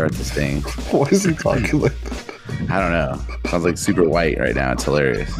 [0.00, 0.62] start this thing.
[0.96, 2.70] Why is he talking like that?
[2.70, 3.50] I don't know.
[3.50, 4.72] Sounds like super white right now.
[4.72, 5.30] It's hilarious.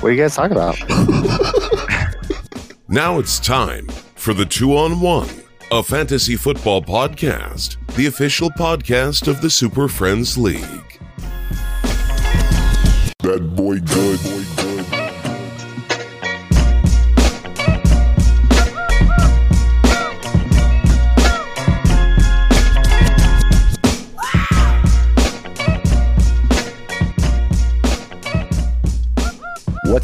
[0.00, 0.76] What are you guys talking about?
[2.86, 5.28] Now it's time for the two on one,
[5.72, 11.00] a fantasy football podcast, the official podcast of the Super Friends League.
[13.22, 14.53] That boy good.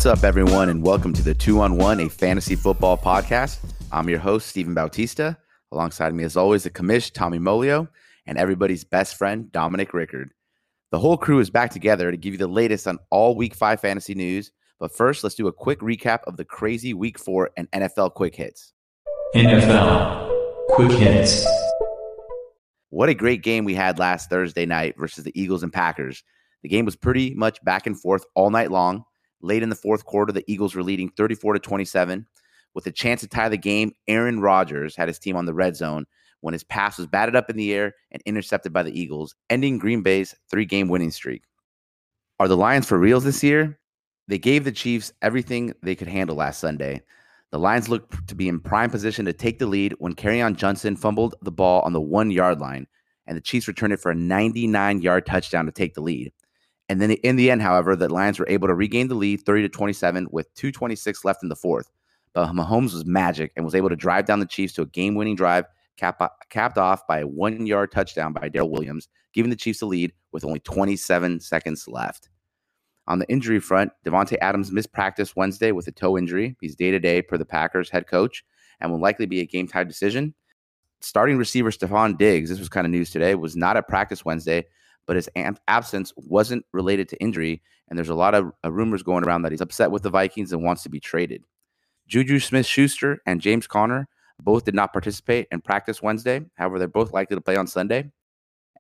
[0.01, 3.59] What's up, everyone, and welcome to the Two on One, a fantasy football podcast.
[3.93, 5.37] I'm your host, Stephen Bautista.
[5.73, 7.87] Alongside me, as always, the commish, Tommy Molio,
[8.25, 10.31] and everybody's best friend, Dominic Rickard.
[10.91, 13.79] The whole crew is back together to give you the latest on all Week 5
[13.79, 14.53] fantasy news.
[14.79, 18.35] But first, let's do a quick recap of the crazy Week 4 and NFL quick
[18.35, 18.73] hits.
[19.35, 20.31] NFL
[20.71, 21.47] Quick Hits.
[22.89, 26.25] What a great game we had last Thursday night versus the Eagles and Packers.
[26.63, 29.05] The game was pretty much back and forth all night long.
[29.43, 32.27] Late in the fourth quarter, the Eagles were leading 34 to 27.
[32.75, 35.77] With a chance to tie the game, Aaron Rodgers had his team on the red
[35.77, 36.07] zone
[36.41, 39.79] when his pass was batted up in the air and intercepted by the Eagles, ending
[39.79, 41.43] Green Bay's three game winning streak.
[42.39, 43.79] Are the Lions for reals this year?
[44.29, 47.03] They gave the Chiefs everything they could handle last Sunday.
[47.51, 50.97] The Lions looked to be in prime position to take the lead when on Johnson
[50.97, 52.87] fumbled the ball on the one yard line,
[53.27, 56.33] and the Chiefs returned it for a 99 yard touchdown to take the lead.
[56.91, 59.63] And then in the end, however, the Lions were able to regain the lead 30
[59.63, 61.89] to 27 with 226 left in the fourth.
[62.33, 65.15] But Mahomes was magic and was able to drive down the Chiefs to a game
[65.15, 69.57] winning drive cap, capped off by a one yard touchdown by Darrel Williams, giving the
[69.57, 72.29] Chiefs the lead with only 27 seconds left.
[73.07, 76.57] On the injury front, Davante Adams missed practice Wednesday with a toe injury.
[76.61, 78.45] He's day to day per the Packers head coach
[78.81, 80.35] and will likely be a game time decision.
[81.03, 84.67] Starting receiver Stefon Diggs, this was kind of news today, was not at practice Wednesday
[85.07, 85.29] but his
[85.69, 87.63] absence wasn't related to injury.
[87.89, 90.53] And there's a lot of uh, rumors going around that he's upset with the Vikings
[90.53, 91.45] and wants to be traded.
[92.07, 94.09] Juju Smith Schuster and James Conner
[94.41, 96.41] both did not participate in practice Wednesday.
[96.55, 98.11] However, they're both likely to play on Sunday.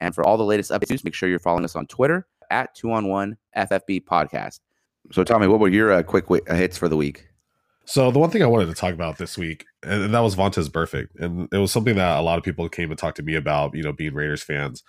[0.00, 2.91] And for all the latest updates, make sure you're following us on Twitter at 2
[2.91, 4.60] on 1 FFB podcast.
[5.12, 7.26] So, Tommy, what were your uh, quick w- uh, hits for the week?
[7.84, 10.69] So, the one thing I wanted to talk about this week, and that was Vontaze
[10.69, 11.08] Burfict.
[11.19, 13.75] And it was something that a lot of people came and talked to me about,
[13.75, 14.82] you know, being Raiders fans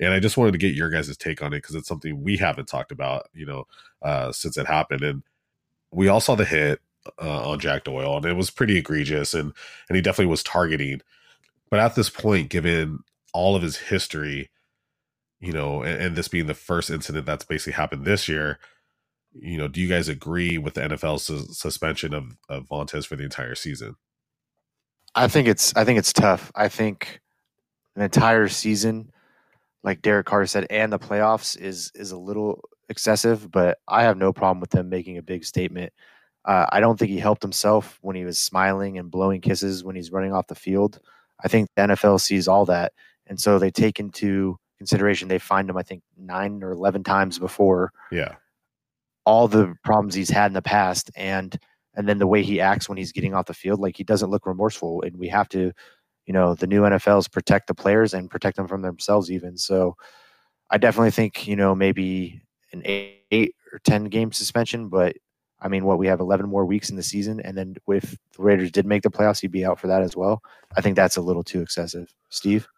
[0.00, 2.36] and I just wanted to get your guys' take on it because it's something we
[2.36, 3.66] haven't talked about, you know,
[4.02, 5.02] uh, since it happened.
[5.02, 5.22] And
[5.90, 6.80] we all saw the hit
[7.20, 9.52] uh, on Jack Doyle, and it was pretty egregious, and
[9.88, 11.00] and he definitely was targeting.
[11.70, 13.00] But at this point, given
[13.32, 14.50] all of his history,
[15.40, 18.58] you know, and, and this being the first incident that's basically happened this year,
[19.32, 23.16] you know, do you guys agree with the NFL's su- suspension of of Vontaze for
[23.16, 23.96] the entire season?
[25.14, 26.52] I think it's I think it's tough.
[26.54, 27.20] I think
[27.94, 29.10] an entire season
[29.86, 34.18] like Derek Carr said, and the playoffs is is a little excessive, but I have
[34.18, 35.92] no problem with them making a big statement.
[36.44, 39.96] Uh, I don't think he helped himself when he was smiling and blowing kisses when
[39.96, 41.00] he's running off the field.
[41.42, 42.92] I think the NFL sees all that,
[43.28, 45.76] and so they take into consideration they find him.
[45.76, 47.92] I think nine or eleven times before.
[48.10, 48.34] Yeah.
[49.24, 51.56] All the problems he's had in the past, and
[51.94, 54.30] and then the way he acts when he's getting off the field, like he doesn't
[54.30, 55.72] look remorseful, and we have to
[56.26, 59.56] you know the new NFLs protect the players and protect them from themselves even.
[59.56, 59.96] So
[60.70, 62.42] I definitely think you know maybe
[62.72, 65.16] an eight, eight or ten game suspension, but
[65.60, 68.42] I mean, what we have 11 more weeks in the season, and then if the
[68.42, 70.42] Raiders did make the playoffs, he'd be out for that as well.
[70.76, 72.12] I think that's a little too excessive.
[72.28, 72.68] Steve?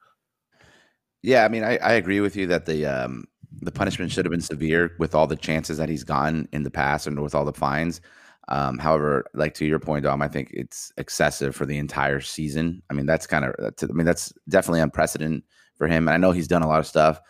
[1.22, 3.25] Yeah, I mean, I, I agree with you that the um,
[3.60, 6.70] the punishment should have been severe with all the chances that he's gotten in the
[6.70, 8.00] past and with all the fines.
[8.48, 12.82] Um, however, like to your point, Dom, I think it's excessive for the entire season.
[12.91, 15.42] I mean, that's kind of, I mean, that's definitely unprecedented
[15.76, 16.09] for him.
[16.09, 17.20] And I know he's done a lot of stuff.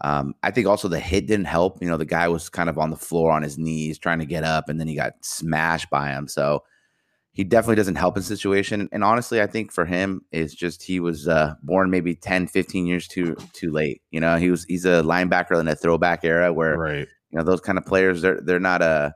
[0.00, 1.80] Um, I think also the hit didn't help.
[1.80, 4.26] You know, the guy was kind of on the floor on his knees trying to
[4.26, 6.26] get up, and then he got smashed by him.
[6.26, 6.64] So
[7.32, 8.88] he definitely doesn't help in situation.
[8.92, 12.86] And honestly, I think for him it's just he was uh, born maybe 10, 15
[12.86, 14.02] years too too late.
[14.10, 17.08] You know, he was he's a linebacker in a throwback era where right.
[17.30, 19.10] you know those kind of players they're they're not a uh,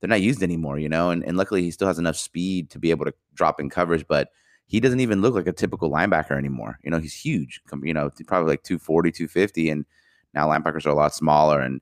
[0.00, 1.10] they're not used anymore, you know.
[1.10, 4.06] And, and luckily, he still has enough speed to be able to drop in coverage,
[4.08, 4.30] but
[4.66, 6.78] he doesn't even look like a typical linebacker anymore.
[6.82, 9.70] You know, he's huge, you know, probably like 240, 250.
[9.70, 9.86] And
[10.34, 11.60] now linebackers are a lot smaller.
[11.60, 11.80] And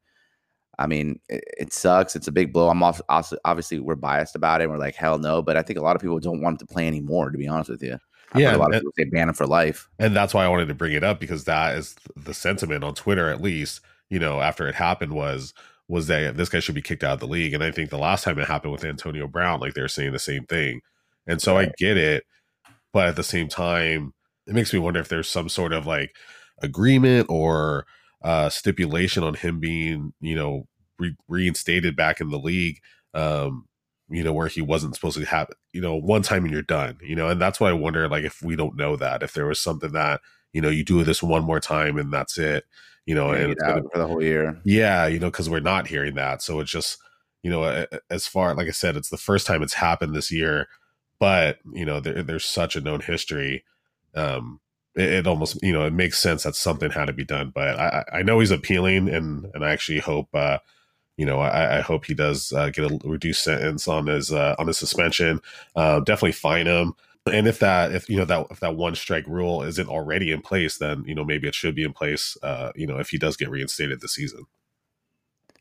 [0.79, 2.15] I mean, it, it sucks.
[2.15, 2.69] It's a big blow.
[2.69, 4.65] I'm also, obviously, we're biased about it.
[4.65, 5.43] And We're like, hell no.
[5.43, 7.49] But I think a lot of people don't want him to play anymore, to be
[7.49, 7.99] honest with you.
[8.33, 10.49] I yeah, a lot of people say ban him for life, and that's why I
[10.49, 13.81] wanted to bring it up because that is the sentiment on Twitter, at least.
[14.11, 15.55] You know, after it happened, was
[15.89, 17.55] was that this guy should be kicked out of the league.
[17.55, 20.19] And I think the last time it happened with Antonio Brown, like they're saying the
[20.19, 20.81] same thing.
[21.27, 21.57] And so.
[21.57, 22.25] I get it.
[22.93, 24.15] But at the same time,
[24.47, 26.17] it makes me wonder if there's some sort of like
[26.63, 27.87] agreement or
[28.23, 30.67] uh, stipulation on him being, you know,
[30.99, 32.81] re- reinstated back in the league.
[33.13, 33.67] Um,
[34.09, 36.97] you know, where he wasn't supposed to have, you know, one time and you're done,
[37.03, 39.47] you know, and that's why I wonder, like, if we don't know that, if there
[39.47, 40.21] was something that,
[40.53, 42.65] you know, you do this one more time and that's it,
[43.07, 44.61] you know, Yeah, and it's gonna, for the whole year.
[44.65, 46.43] yeah, you know, because we're not hearing that.
[46.43, 46.99] So it's just,
[47.43, 50.69] you know, as far, like I said, it's the first time it's happened this year,
[51.19, 53.65] but, you know, there, there's such a known history.
[54.15, 54.61] Um,
[54.97, 57.53] it, it almost, you know, it makes sense that something had to be done.
[57.55, 60.59] But I, I I know he's appealing and, and I actually hope, uh,
[61.17, 64.55] you know, I, I hope he does uh, get a reduced sentence on his uh,
[64.59, 65.41] on his suspension.
[65.75, 66.95] Uh, definitely fine him.
[67.33, 70.41] And if that, if you know that if that one strike rule isn't already in
[70.43, 72.37] place, then you know maybe it should be in place.
[72.43, 74.45] Uh, you know, if he does get reinstated this season.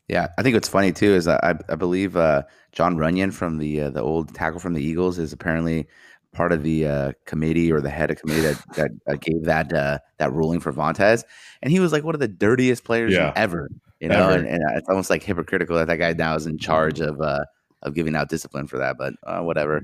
[0.08, 2.42] Yeah, I think what's funny too is I, I believe uh,
[2.72, 5.88] Jon Runyan from the uh, the old tackle from the Eagles is apparently
[6.32, 9.72] part of the uh, committee or the head of committee that, that uh, gave that
[9.72, 11.24] uh, that ruling for Vontaze,
[11.62, 13.32] and he was like one of the dirtiest players Yeah.
[13.34, 13.68] ever.
[14.00, 14.38] You know, Ever.
[14.38, 17.44] and, and it's almost like hypocritical that that guy now is in charge of uh,
[17.82, 18.96] of giving out discipline for that.
[18.98, 19.82] But uh, whatever.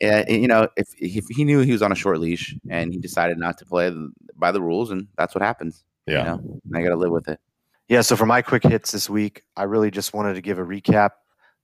[0.00, 2.98] Yeah, you know, if if he knew he was on a short leash and he
[2.98, 3.94] decided not to play
[4.36, 5.84] by the rules, and that's what happens.
[6.06, 6.18] Yeah.
[6.18, 7.38] You know, and I got to live with it.
[7.88, 10.64] Yeah, so for my quick hits this week, I really just wanted to give a
[10.64, 11.10] recap.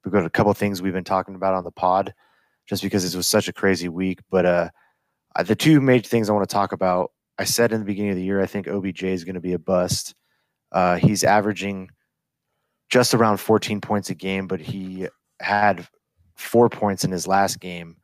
[0.04, 2.14] We've got a couple of things we've been talking about on the pod,
[2.66, 4.20] just because it was such a crazy week.
[4.28, 4.68] But uh,
[5.36, 8.10] uh, the two major things I want to talk about, I said in the beginning
[8.10, 10.14] of the year, I think OBJ is going to be a bust.
[10.72, 11.90] Uh, he's averaging
[12.88, 15.08] just around 14 points a game, but he
[15.40, 15.86] had
[16.34, 17.96] four points in his last game.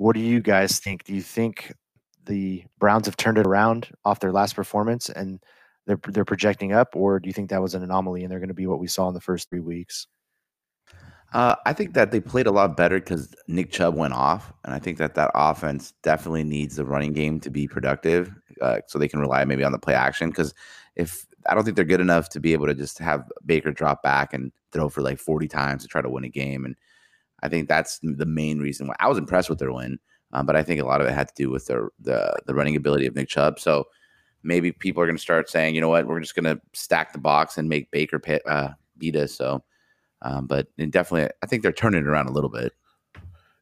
[0.00, 1.04] What do you guys think?
[1.04, 1.74] Do you think
[2.24, 5.40] the Browns have turned it around off their last performance and
[5.86, 8.48] they're they're projecting up, or do you think that was an anomaly and they're going
[8.48, 10.06] to be what we saw in the first three weeks?
[11.34, 14.72] Uh, I think that they played a lot better because Nick Chubb went off, and
[14.72, 18.98] I think that that offense definitely needs the running game to be productive, uh, so
[18.98, 20.30] they can rely maybe on the play action.
[20.30, 20.54] Because
[20.96, 24.02] if I don't think they're good enough to be able to just have Baker drop
[24.02, 26.74] back and throw for like forty times to try to win a game, and
[27.42, 29.98] I think that's the main reason why I was impressed with their win.
[30.32, 32.54] Um, but I think a lot of it had to do with their the the
[32.54, 33.58] running ability of Nick Chubb.
[33.58, 33.88] So
[34.42, 37.12] maybe people are going to start saying, you know what, we're just going to stack
[37.12, 39.32] the box and make Baker pit, uh, beat us.
[39.32, 39.62] So.
[40.22, 42.74] Um, but it definitely, I think they're turning it around a little bit.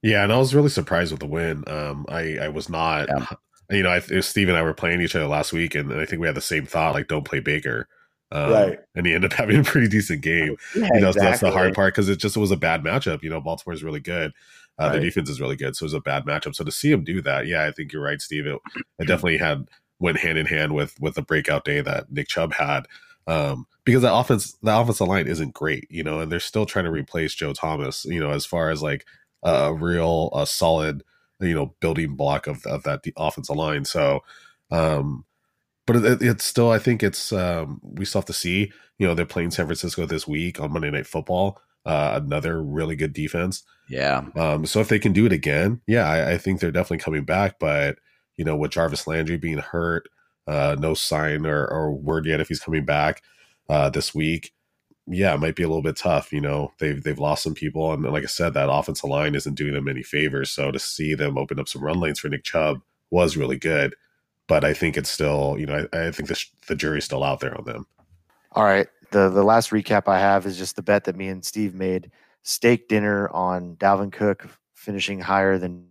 [0.03, 1.63] Yeah, and I was really surprised with the win.
[1.69, 3.07] Um, I I was not.
[3.09, 3.27] Yeah.
[3.71, 6.21] You know, I, Steve and I were playing each other last week, and I think
[6.21, 7.87] we had the same thought, like don't play Baker.
[8.31, 8.79] Um, Right.
[8.95, 10.57] And he ended up having a pretty decent game.
[10.75, 13.23] Yeah, you know, so that's the hard part because it just was a bad matchup.
[13.23, 14.33] You know, Baltimore's really good.
[14.79, 15.03] Uh, The Right.
[15.05, 16.55] defense is really good, so it was a bad matchup.
[16.55, 18.47] So to see him do that, yeah, I think you're right, Steve.
[18.47, 18.59] It,
[18.99, 19.67] it definitely had
[19.99, 22.87] went hand in hand with with the breakout day that Nick Chubb had.
[23.27, 26.85] Um, because the offense, the offensive line isn't great, you know, and they're still trying
[26.85, 29.05] to replace Joe Thomas, you know, as far as like
[29.43, 31.03] a real, a solid,
[31.41, 33.85] you know, building block of of that the offensive line.
[33.85, 34.21] So,
[34.71, 35.25] um,
[35.89, 38.71] but it, it's still, I think it's um, we still have to see.
[38.99, 41.59] You know, they're playing San Francisco this week on Monday Night Football.
[41.87, 43.63] Uh, another really good defense.
[43.89, 44.27] Yeah.
[44.37, 47.25] Um, so if they can do it again, yeah, I, I think they're definitely coming
[47.25, 47.59] back.
[47.59, 47.99] But
[48.37, 50.11] you know, with Jarvis Landry being hurt,
[50.47, 53.23] uh, no sign or, or word yet if he's coming back
[53.71, 54.53] uh, this week.
[55.07, 56.35] Yeah, it might be a little bit tough.
[56.35, 59.55] You know, they've they've lost some people, and like I said, that offensive line isn't
[59.55, 60.51] doing them any favors.
[60.51, 63.95] So to see them open up some run lanes for Nick Chubb was really good.
[64.49, 67.23] But I think it's still, you know, I, I think the sh- the jury's still
[67.23, 67.87] out there on them.
[68.53, 68.89] All right.
[69.11, 72.11] The the last recap I have is just the bet that me and Steve made.
[72.43, 75.87] Steak dinner on Dalvin Cook finishing higher than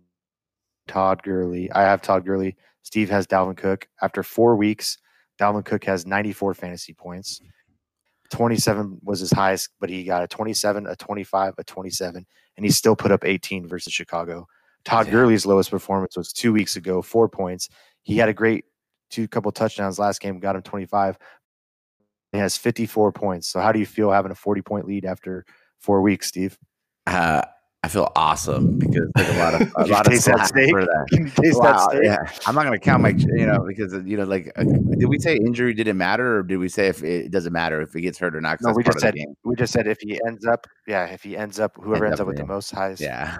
[0.88, 1.70] Todd Gurley.
[1.72, 2.56] I have Todd Gurley.
[2.82, 3.86] Steve has Dalvin Cook.
[4.02, 4.98] After four weeks,
[5.40, 7.40] Dalvin Cook has 94 fantasy points.
[8.30, 12.70] 27 was his highest, but he got a 27, a 25, a 27, and he
[12.70, 14.46] still put up 18 versus Chicago.
[14.84, 15.12] Todd Yeah.
[15.12, 17.68] Gurley's lowest performance was two weeks ago, four points.
[18.08, 18.64] He had a great
[19.10, 21.18] two couple touchdowns last game, got him 25.
[22.32, 23.48] He has 54 points.
[23.48, 25.44] So how do you feel having a 40 point lead after
[25.78, 26.58] four weeks, Steve?
[27.06, 27.42] Uh,
[27.82, 30.70] I feel awesome because there's a lot of a lot of taste that slack steak?
[30.70, 31.06] for that.
[31.42, 32.00] Taste that steak?
[32.02, 35.18] yeah, I'm not gonna count my, you know, because you know, like, uh, did we
[35.18, 38.18] say injury didn't matter, or did we say if it doesn't matter if he gets
[38.18, 38.58] hurt or not?
[38.62, 41.60] No, we just said we just said if he ends up, yeah, if he ends
[41.60, 43.38] up, whoever Ends ends up, up with the most highest, Yeah,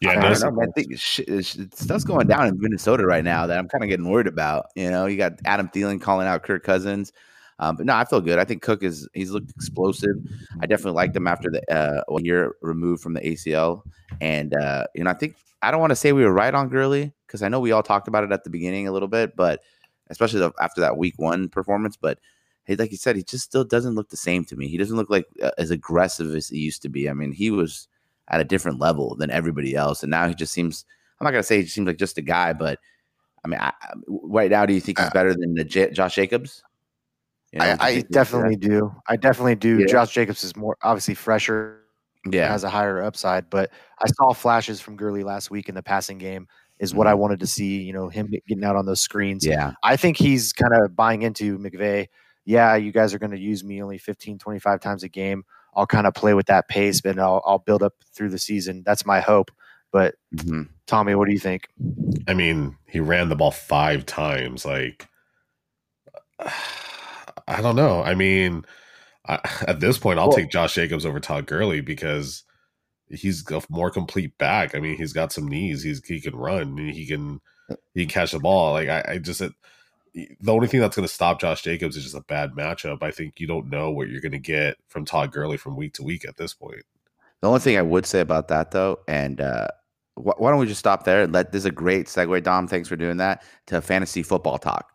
[0.00, 0.60] Yeah, I know.
[0.62, 4.28] I think stuff's going down in Minnesota right now that I'm kind of getting worried
[4.28, 4.66] about.
[4.76, 7.12] You know, you got Adam Thielen calling out Kirk Cousins.
[7.58, 8.38] Um, but no, I feel good.
[8.38, 10.14] I think Cook is he's looked explosive.
[10.60, 13.82] I definitely liked him after the uh, year removed from the ACL,
[14.20, 16.68] and uh, you know I think I don't want to say we were right on
[16.68, 19.34] Gurley because I know we all talked about it at the beginning a little bit,
[19.34, 19.62] but
[20.08, 21.96] especially the, after that Week One performance.
[21.96, 22.20] But
[22.64, 24.68] he, like you said, he just still doesn't look the same to me.
[24.68, 27.10] He doesn't look like uh, as aggressive as he used to be.
[27.10, 27.88] I mean, he was
[28.28, 30.84] at a different level than everybody else, and now he just seems.
[31.20, 32.78] I'm not gonna say he seems like just a guy, but
[33.44, 33.72] I mean, I,
[34.06, 36.62] right now, do you think he's Uh, better than the J- Josh Jacobs?
[37.52, 38.94] You know, I, I definitely do.
[39.08, 39.78] I definitely do.
[39.78, 39.86] Yeah.
[39.86, 41.80] Josh Jacobs is more obviously fresher,
[42.30, 42.48] yeah.
[42.50, 43.70] has a higher upside, but
[44.00, 46.46] I saw flashes from Gurley last week in the passing game.
[46.78, 47.82] Is what I wanted to see.
[47.82, 49.44] You know, him getting out on those screens.
[49.44, 49.52] Mm-hmm.
[49.52, 49.72] Yeah.
[49.82, 52.06] I think he's kind of buying into McVay.
[52.44, 55.42] Yeah, you guys are going to use me only 15, 25 times a game.
[55.74, 58.82] I'll kind of play with that pace, but I'll, I'll build up through the season.
[58.84, 59.50] That's my hope.
[59.92, 60.68] But Mhm.
[60.86, 61.68] Tommy, what do you think?
[62.26, 64.64] I mean, he ran the ball five times.
[64.66, 65.08] Like,
[67.48, 68.02] I don't know.
[68.02, 68.64] I mean,
[69.26, 72.44] I, at this point, I'll Well- take Josh Jacobs over Todd Gurley because
[73.10, 74.74] he's a more complete back.
[74.74, 75.82] I mean, he's got some knees.
[75.82, 76.76] He's he can run.
[76.76, 77.40] He can
[77.94, 78.72] he can catch the ball.
[78.72, 79.52] Like I, I just it,
[80.40, 83.02] the only thing that's going to stop Josh Jacobs is just a bad matchup.
[83.02, 85.94] I think you don't know what you're going to get from Todd Gurley from week
[85.94, 86.82] to week at this point.
[87.40, 89.68] The only thing I would say about that, though, and uh,
[90.14, 91.26] wh- why don't we just stop there?
[91.26, 92.66] Let this is a great segue, Dom.
[92.66, 94.92] Thanks for doing that to fantasy football talk.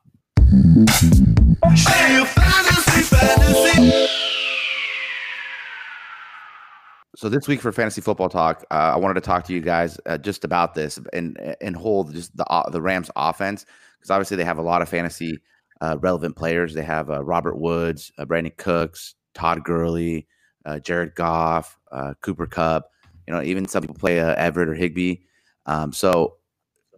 [7.15, 9.97] So this week for fantasy football talk, uh, I wanted to talk to you guys
[10.05, 13.65] uh, just about this and and hold just the uh, the Rams offense
[14.03, 15.39] because obviously they have a lot of fantasy
[15.79, 16.73] uh, relevant players.
[16.73, 20.27] They have uh, Robert Woods, uh, Brandin Cooks, Todd Gurley,
[20.65, 22.89] uh, Jared Goff, uh, Cooper Kupp.
[23.25, 25.19] You know, even some people play uh, Everett or Higbee.
[25.67, 26.35] Um, so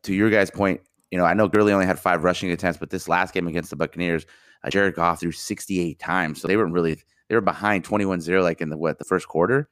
[0.01, 0.81] to your guys' point,
[1.12, 3.69] you know, I know Gurley only had five rushing attempts, but this last game against
[3.69, 4.25] the Buccaneers,
[4.69, 6.41] Jared Goff threw 68 times.
[6.41, 6.97] So they weren't really
[7.29, 9.69] they were behind 21-0 like in the what the first quarter.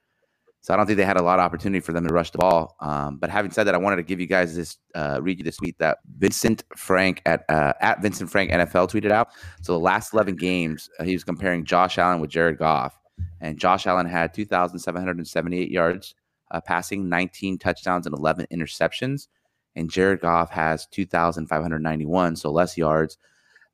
[0.63, 2.37] So I don't think they had a lot of opportunity for them to rush the
[2.37, 2.77] ball.
[2.79, 5.43] Um, but having said that, I wanted to give you guys this uh, read you
[5.43, 9.27] this tweet that Vincent Frank at uh, at Vincent Frank NFL tweeted out.
[9.61, 12.97] So the last 11 games, uh, he was comparing Josh Allen with Jared Goff,
[13.41, 16.15] and Josh Allen had 2,778 yards
[16.51, 19.27] uh, passing, 19 touchdowns, and 11 interceptions.
[19.75, 23.17] And Jared Goff has 2,591, so less yards,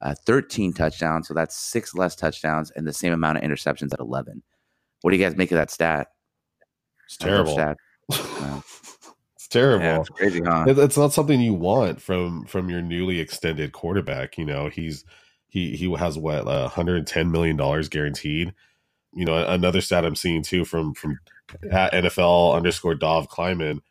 [0.01, 4.00] uh, 13 touchdowns, so that's six less touchdowns, and the same amount of interceptions at
[4.00, 4.41] 11.
[5.01, 6.08] What do you guys make of that stat?
[7.09, 7.53] It's terrible.
[7.53, 7.77] stat?
[8.09, 9.83] it's terrible.
[9.83, 10.65] Yeah, it's crazy, huh?
[10.67, 14.37] It's not something you want from from your newly extended quarterback.
[14.37, 15.03] You know, he's
[15.47, 18.53] he he has what uh, 110 million dollars guaranteed.
[19.15, 21.19] You know, another stat I'm seeing too from from
[21.71, 23.81] at NFL underscore Dov Kleiman.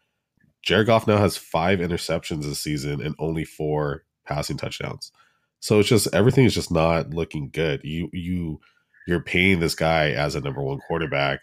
[0.63, 5.11] Jared Goff now has five interceptions this season and only four passing touchdowns.
[5.59, 7.81] So it's just everything is just not looking good.
[7.83, 8.61] You you
[9.09, 11.41] you're paying this guy as a number one quarterback,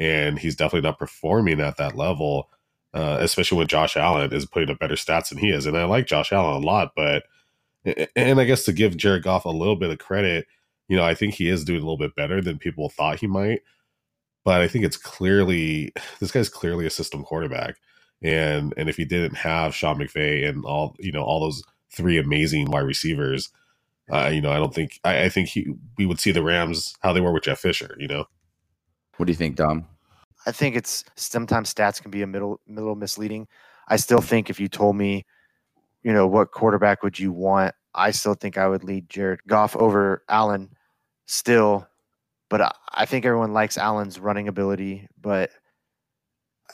[0.00, 2.50] and he's definitely not performing at that level
[2.92, 5.66] uh, especially when Josh Allen is putting up better stats than he is.
[5.66, 7.24] And I like Josh Allen a lot, but
[8.16, 10.46] and I guess to give Jared Goff a little bit of credit,
[10.88, 13.26] you know, I think he is doing a little bit better than people thought he
[13.26, 13.60] might.
[14.44, 17.76] But I think it's clearly this guy's clearly a system quarterback,
[18.22, 22.18] and and if he didn't have Sean McVay and all you know all those three
[22.18, 23.50] amazing wide receivers,
[24.12, 26.96] uh, you know, I don't think I, I think he we would see the Rams
[27.02, 27.96] how they were with Jeff Fisher.
[28.00, 28.24] You know,
[29.18, 29.86] What do you think, Dom?
[30.46, 33.46] I think it's sometimes stats can be a middle middle misleading.
[33.88, 35.26] I still think if you told me,
[36.02, 39.76] you know, what quarterback would you want, I still think I would lead Jared Goff
[39.76, 40.70] over Allen
[41.26, 41.86] still.
[42.48, 45.08] But I, I think everyone likes Allen's running ability.
[45.20, 45.50] But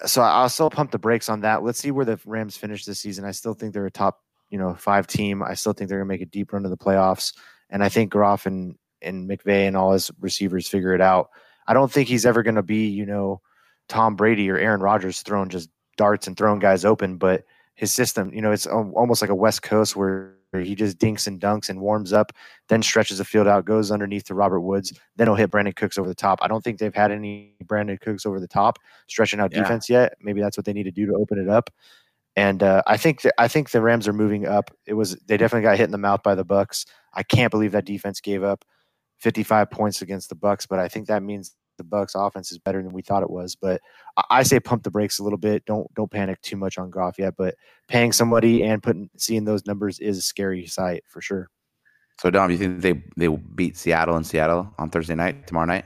[0.04, 1.62] so I'll still pump the brakes on that.
[1.62, 3.24] Let's see where the Rams finish this season.
[3.24, 4.20] I still think they're a top,
[4.50, 5.42] you know, five team.
[5.42, 7.34] I still think they're gonna make a deep run to the playoffs.
[7.70, 11.28] And I think Goff and and McVay and all his receivers figure it out.
[11.66, 13.40] I don't think he's ever gonna be, you know,
[13.88, 18.32] Tom Brady or Aaron Rodgers throwing just darts and throwing guys open, but his system,
[18.32, 21.80] you know, it's almost like a West Coast where he just dinks and dunks and
[21.80, 22.32] warms up,
[22.68, 25.98] then stretches the field out, goes underneath to Robert Woods, then he'll hit Brandin Cooks
[25.98, 26.38] over the top.
[26.40, 29.62] I don't think they've had any Brandin Cooks over the top stretching out Yeah.
[29.62, 30.14] defense yet.
[30.20, 31.68] Maybe that's what they need to do to open it up.
[32.36, 34.70] And uh, I think that I think the Rams are moving up.
[34.86, 36.84] It was they definitely got hit in the mouth by the Bucks.
[37.14, 38.64] I can't believe that defense gave up
[39.18, 42.82] 55 points against the Bucks, but I think that means the Bucks offense is better
[42.82, 43.54] than we thought it was.
[43.54, 43.80] But
[44.30, 45.64] I- say pump the brakes a little bit.
[45.66, 47.34] Don't don't panic too much on Goff yet.
[47.36, 47.54] But
[47.88, 51.48] paying somebody and putting seeing those numbers is a scary sight for sure.
[52.20, 55.66] So, Dom, you think they they will beat Seattle in Seattle on Thursday night, tomorrow
[55.66, 55.84] night?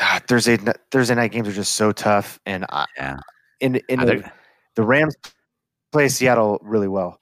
[0.00, 0.56] Ah, Thursday
[0.90, 3.18] Thursday night games are just so tough, and I, Yeah.
[3.60, 4.30] in in the,
[4.76, 5.14] the Rams
[5.92, 7.20] play Seattle really well,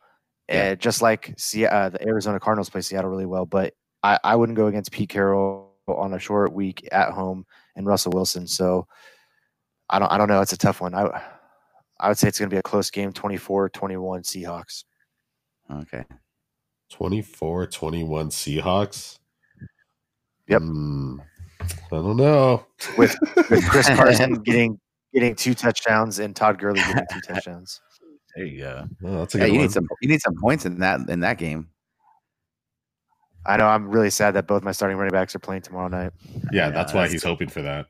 [0.48, 0.70] Yeah.
[0.72, 3.46] uh, just like uh, the Arizona Cardinals play Seattle really well.
[3.46, 3.74] But
[4.04, 8.12] I, I wouldn't go against Pete Carroll on a short week at home and Russell
[8.12, 8.46] Wilson.
[8.46, 8.86] So
[9.90, 10.40] I don't I don't know.
[10.40, 10.94] It's a tough one.
[10.94, 11.22] I
[12.00, 13.72] I would say it's going to be a close game, 24-21
[14.22, 14.84] Seahawks.
[15.70, 16.04] Okay.
[16.90, 19.18] 24 21 Seahawks.
[20.48, 20.62] Yep.
[20.62, 21.16] Hmm,
[21.60, 22.64] I don't know.
[22.96, 23.14] With
[23.50, 24.78] with Chris Carson getting
[25.12, 27.80] getting two touchdowns and Todd Gurley getting two touchdowns.
[28.36, 28.84] There you go.
[29.04, 29.62] Oh, that's a Yeah, good you one.
[29.66, 29.88] need some.
[30.00, 31.68] You need some points in that in that game.
[33.48, 36.12] I know I'm really sad that both my starting running backs are playing tomorrow night.
[36.52, 37.86] yeah, I that's why that's- he's hoping for that.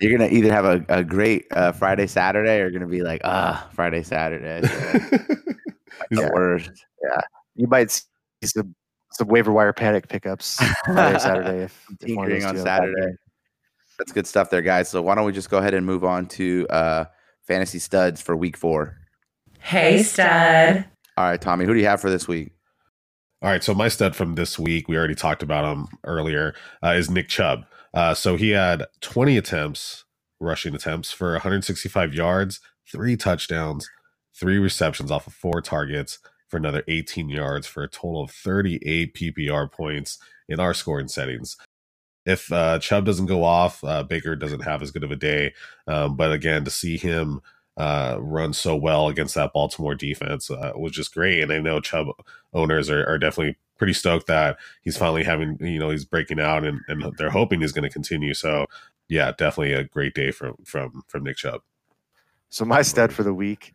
[0.00, 3.20] You're gonna either have a, a great uh, Friday Saturday, or you're gonna be like,
[3.24, 4.66] ah, Friday Saturday.
[4.66, 5.20] He's-
[6.10, 6.70] the worst.
[7.04, 7.20] Yeah,
[7.54, 8.02] you might see
[8.44, 8.74] some
[9.12, 10.56] some waiver wire panic pickups
[10.86, 13.00] Friday Saturday if, if Tinkering on two have a bad Saturday.
[13.02, 13.16] game.
[13.98, 14.88] That's good stuff there, guys.
[14.88, 17.04] So why don't we just go ahead and move on to uh,
[17.46, 18.96] fantasy studs for week four?
[19.60, 20.84] Hey, stud.
[21.16, 22.52] All right, Tommy, who do you have for this week?
[23.42, 26.90] All right, so my stud from this week, we already talked about him earlier, uh,
[26.90, 27.64] is Nick Chubb.
[27.92, 30.04] Uh, so he had 20 attempts,
[30.38, 33.90] rushing attempts for 165 yards, three touchdowns,
[34.32, 39.12] three receptions off of four targets for another 18 yards for a total of 38
[39.12, 40.18] PPR points
[40.48, 41.56] in our scoring settings.
[42.24, 45.52] If uh, Chubb doesn't go off, uh, Baker doesn't have as good of a day.
[45.88, 47.40] Um, but again, to see him
[47.76, 51.42] uh, run so well against that Baltimore defense uh, was just great.
[51.42, 52.08] And I know Chubb
[52.52, 56.64] owners are, are definitely pretty stoked that he's finally having, you know, he's breaking out
[56.64, 58.34] and, and they're hoping he's going to continue.
[58.34, 58.66] So
[59.08, 61.62] yeah, definitely a great day from, from, from Nick Chubb.
[62.50, 63.74] So my stud for the week,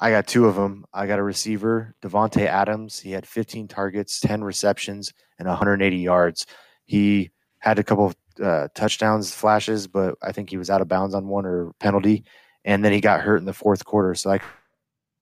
[0.00, 0.84] I got two of them.
[0.92, 2.98] I got a receiver, Davante Adams.
[2.98, 6.46] He had 15 targets, 10 receptions, and 180 yards.
[6.86, 10.88] He had a couple of uh, touchdowns flashes, but I think he was out of
[10.88, 12.24] bounds on one or penalty,
[12.64, 14.14] and then he got hurt in the fourth quarter.
[14.14, 14.38] So I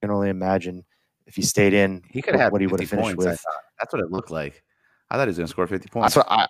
[0.00, 0.84] can only imagine
[1.26, 3.24] if he stayed in, He could have what he would have finished points.
[3.24, 3.44] With.
[3.78, 4.62] That's what it looked like.
[5.10, 6.14] I thought he was going to score 50 points.
[6.14, 6.46] That's what I.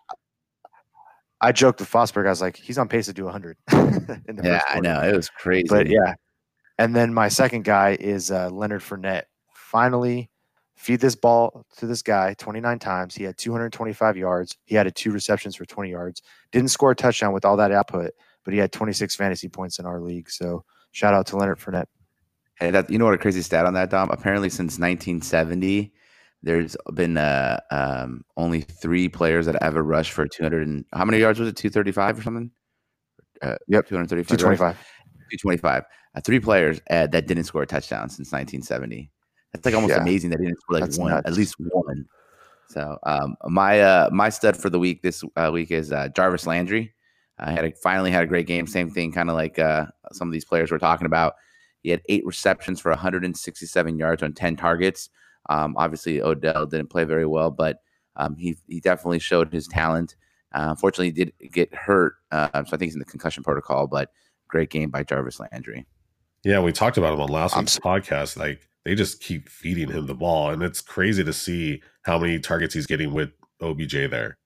[1.43, 2.27] I joked with Fosberg.
[2.27, 3.57] I was like, he's on pace to do 100.
[3.73, 5.01] in the yeah, I know.
[5.01, 5.69] It was crazy.
[5.69, 6.15] But yeah.
[6.79, 9.25] And then my second guy is uh, Leonard Fournette.
[9.55, 10.31] Finally,
[10.77, 13.15] feed this ball to this guy 29 times.
[13.15, 14.57] He had 225 yards.
[14.65, 16.23] He had two receptions for 20 yards.
[16.53, 18.13] Didn't score a touchdown with all that output,
[18.45, 20.31] but he had 26 fantasy points in our league.
[20.31, 21.87] So shout out to Leonard Fournette.
[22.59, 24.11] Hey, that you know what a crazy stat on that, Dom?
[24.11, 25.93] Apparently, since 1970,
[26.43, 31.19] there's been uh, um, only three players that ever rushed for 200 and how many
[31.19, 31.57] yards was it?
[31.57, 32.51] 235 or something?
[33.43, 33.87] Uh, Yep.
[33.89, 34.41] 235.
[34.41, 34.59] yards?
[34.59, 34.77] 225.
[35.41, 35.85] 225.
[36.15, 39.11] Uh, three players uh, that didn't score a touchdown since 1970.
[39.53, 40.03] That's like almost Yeah.
[40.03, 42.07] amazing that he didn't score like That's one, at least one.
[42.69, 46.47] So um, my uh, my stud for the week this uh, week is uh, Jarvis
[46.47, 46.95] Landry.
[47.41, 48.67] I had a, finally had a great game.
[48.67, 51.35] Same thing, kind of like uh, some of these players we're talking about.
[51.83, 55.09] He had eight receptions for 167 yards on 10 targets.
[55.49, 57.79] Um, obviously, Odell didn't play very well, but
[58.17, 60.17] um, he he definitely showed his talent.
[60.53, 63.87] Uh, unfortunately, he did get hurt, uh, so I think he's in the concussion protocol.
[63.87, 64.11] But
[64.49, 65.87] great game by Jarvis Landry.
[66.45, 68.37] Yeah, we talked about him on last week's podcast.
[68.37, 72.39] Like they just keep feeding him the ball, and it's crazy to see how many
[72.39, 73.31] targets he's getting with
[73.63, 74.37] OBJ there.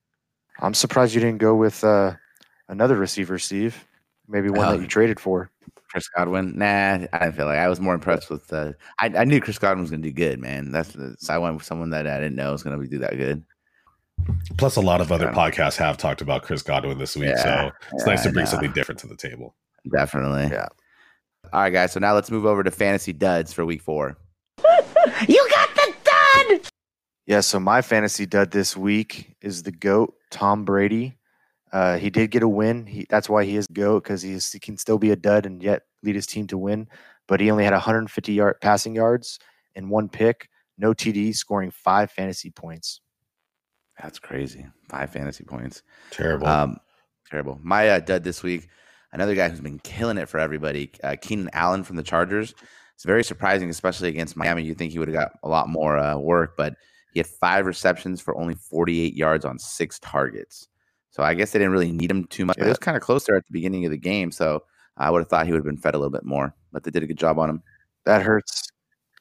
[0.60, 2.14] I'm surprised you didn't go with uh,
[2.68, 3.86] another receiver, Steve.
[4.28, 4.72] Maybe one Oh.
[4.72, 5.50] that you traded for.
[5.90, 8.52] Chris Godwin, nah, I didn't feel like I was more impressed with.
[8.52, 10.72] Uh, I, I knew Chris Godwin was going to do good, man.
[10.72, 12.98] That's the, so I went with someone that I didn't know was going to do
[12.98, 13.44] that good.
[14.56, 17.72] Plus, a lot of other podcasts have talked about Chris Godwin this week, Yeah, so
[17.92, 19.54] it's yeah, nice to bring something different to the table.
[19.92, 20.48] Definitely.
[20.50, 20.66] Yeah.
[21.52, 21.92] All right, guys.
[21.92, 24.16] So now let's move over to fantasy duds for week four.
[25.28, 26.60] You got the dud!
[27.26, 31.18] Yeah, so my fantasy dud this week is the GOAT, Tom Brady.
[31.74, 32.86] Uh, he did get a win.
[32.86, 35.60] He, that's why he is GOAT because he, he can still be a dud and
[35.60, 36.86] yet lead his team to win.
[37.26, 39.40] But he only had 150 yard passing yards
[39.74, 43.00] and one pick, no TD, scoring five fantasy points.
[44.00, 44.66] That's crazy.
[44.88, 45.82] Five fantasy points.
[46.12, 46.46] Terrible.
[46.46, 46.76] Um,
[47.28, 47.58] terrible.
[47.60, 48.68] My uh, dud this week,
[49.12, 52.54] another guy who's been killing it for everybody, uh, Keenan Allen from the Chargers.
[52.94, 54.62] It's very surprising, especially against Miami.
[54.62, 56.74] You'd think he would have got a lot more uh, work, but
[57.12, 60.68] he had five receptions for only 48 yards on six targets.
[61.14, 62.58] So I guess they didn't really need him too much.
[62.58, 64.64] It was kind of close there at the beginning of the game, so
[64.96, 66.90] I would have thought he would have been fed a little bit more, but they
[66.90, 67.62] did a good job on him.
[68.04, 68.68] That hurts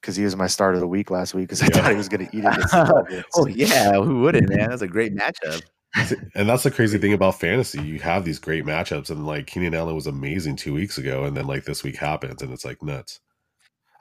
[0.02, 1.82] because he was my start of the week last week because I Yeah.
[1.84, 2.48] thought he was going to eat it.
[2.48, 3.24] against the Dolphins.
[3.36, 4.70] oh yeah, who wouldn't, man?
[4.72, 5.62] That's a great matchup.
[6.36, 7.80] and that's the crazy thing about fantasy.
[7.84, 11.38] You have these great matchups, and like Keenan Allen was amazing two weeks ago, and
[11.38, 13.20] then like this week happens, and it's like nuts.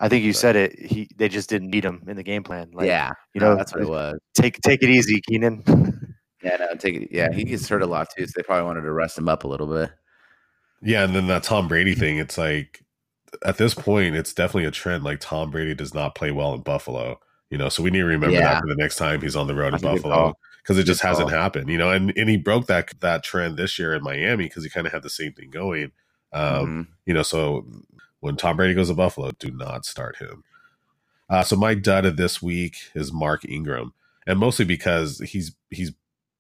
[0.01, 0.79] I think you said it.
[0.79, 2.71] He they just didn't need him in the game plan.
[2.73, 4.19] Like, yeah, you no, know, that's what it was.
[4.35, 5.63] take take it easy, Keenan.
[6.43, 7.09] Yeah, no, take it.
[7.13, 9.45] Yeah, he gets hurt a lot too, so they probably wanted to rest him up
[9.45, 9.91] a little bit.
[10.83, 12.83] Yeah, and then that Tom Brady thing, it's like
[13.45, 15.05] at this point, it's definitely a trend.
[15.05, 18.05] Like Tom Brady does not play well in Buffalo, you know, so we need to
[18.07, 18.55] remember Yeah.
[18.55, 20.79] that for the next time he's on the road in That's a good Buffalo because
[20.79, 21.91] it just hasn't happened, you know.
[21.91, 24.93] And and he broke that that trend this year in Miami because he kind of
[24.93, 25.93] had the same thing going.
[26.33, 26.87] Um, Mhm.
[27.07, 27.67] you know, so
[28.21, 30.43] when Tom Brady goes to Buffalo, do not start him.
[31.31, 33.93] Uh, so my dud of this week is Mark Ingram,
[34.27, 35.93] and mostly because he's he's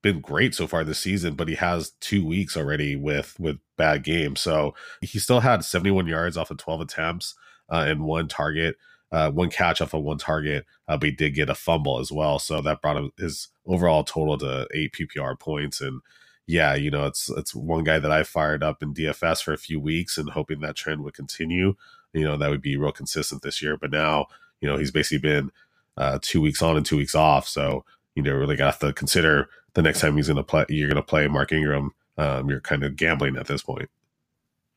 [0.02, 4.02] been great so far this season, but he has two weeks already with with bad
[4.04, 4.40] games.
[4.40, 7.34] So he still had 71 yards off of 12 attempts
[7.70, 8.76] uh, and one target.
[9.12, 12.10] uh, one catch off of one target, uh, but he did get a fumble as
[12.10, 12.38] well.
[12.38, 15.80] So that brought him his overall total to eight PPR points.
[15.82, 16.00] And
[16.46, 19.58] yeah, you know, it's it's one guy that I fired up in DFS for a
[19.58, 21.74] few weeks and hoping that trend would continue.
[22.14, 23.76] You know, that would be real consistent this year.
[23.76, 24.26] But now,
[24.60, 25.52] you know, he's basically been
[25.98, 27.46] uh, two weeks on and two weeks off.
[27.46, 27.84] So
[28.14, 30.64] you know, really got to consider the next time he's going to play.
[30.68, 31.92] You're going to play Mark Ingram.
[32.18, 33.88] Um, you're kind of gambling at this point.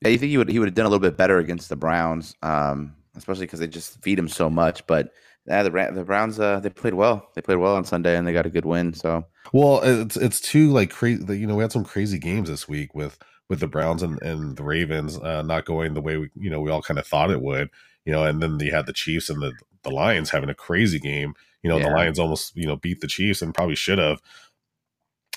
[0.02, 1.76] Yeah, you think he would he would have done a little bit better against the
[1.76, 4.86] Browns, um, especially because they just feed him so much.
[4.88, 5.12] But
[5.48, 7.30] yeah, the the Browns uh, they played well.
[7.36, 8.94] They played well on Sunday and they got a good win.
[8.94, 11.24] So well, it's it's two like crazy.
[11.38, 14.58] You know, we had some crazy games this week with with the Browns and, and
[14.58, 17.32] the Ravens uh, not going the way we you know we all kind of thought
[17.32, 17.70] it would.
[18.06, 19.54] You know, and then you had the Chiefs and the
[19.84, 21.36] the Lions having a crazy game.
[21.62, 21.90] You know, yeah.
[21.90, 24.22] the Lions almost you know beat the Chiefs and probably should have.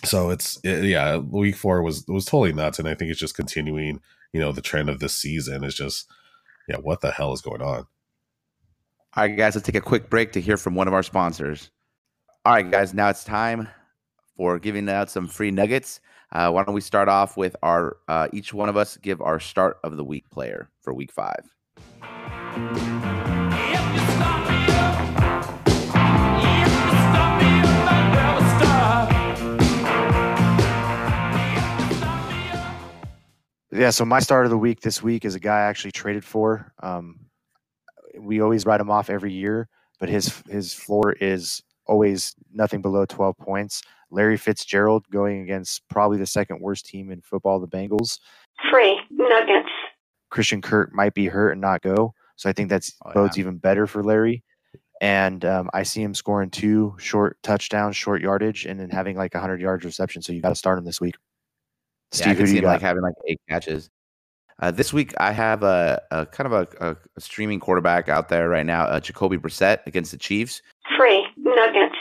[0.05, 3.37] So it's it, yeah, week four was was totally nuts, and I think it's just
[3.37, 4.01] continuing.
[4.33, 6.07] You know, the trend of this season is just
[6.69, 7.87] yeah, what the hell is going on?
[9.17, 11.71] All right, guys, let's take a quick break to hear from one of our sponsors.
[12.45, 13.69] All right, guys, now it's time
[14.37, 16.01] for giving out some free nuggets.
[16.31, 19.41] Uh, why don't we start off with our uh, each one of us give our
[19.41, 21.51] start of the week player for week five.
[33.79, 36.25] Yeah, so my start of the week this week is a guy I actually traded
[36.25, 36.73] for.
[36.83, 37.21] Um,
[38.19, 39.69] we always write him off every year,
[40.01, 43.83] but his his floor is always nothing below 12 points.
[44.11, 48.19] Larry Fitzgerald going against probably the second worst team in football, the Bengals.
[48.69, 49.71] Free nuggets.
[50.29, 53.43] Christian Kirk might be hurt and not go, so I think that's oh, bodes yeah.
[53.43, 54.43] even better for Larry.
[55.01, 59.35] And um, I see him scoring two short touchdowns, short yardage, and then having like
[59.35, 60.21] 100 yards reception.
[60.21, 61.15] So you got to start him this week.
[62.13, 63.91] Steve, yeah, I can see him like having like eight catches.
[64.61, 68.49] Uh, this week, I have a, a kind of a, a, streaming quarterback out there
[68.49, 70.63] right now, uh, Jacoby Brissett against the Chiefs.
[70.97, 71.95] Free nuggets.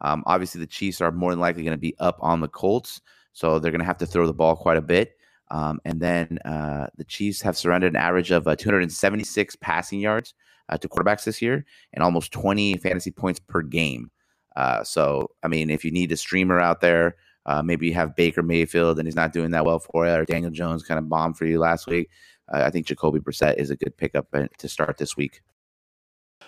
[0.00, 3.00] Um, obviously, the Chiefs are more than likely going to be up on the Colts,
[3.32, 5.16] so they're going to have to throw the ball quite a bit.
[5.50, 10.34] Um, and then uh, the Chiefs have surrendered an average of uh, 276 passing yards
[10.68, 14.10] uh, to quarterbacks this year and almost 20 fantasy points per game.
[14.56, 18.16] Uh, so, I mean, if you need a streamer out there, uh, maybe you have
[18.16, 21.08] Baker Mayfield and he's not doing that well for you, or Daniel Jones kind of
[21.08, 22.10] bombed for you last week.
[22.52, 25.42] Uh, I think Jacoby Brissett is a good pickup uh, to start this week.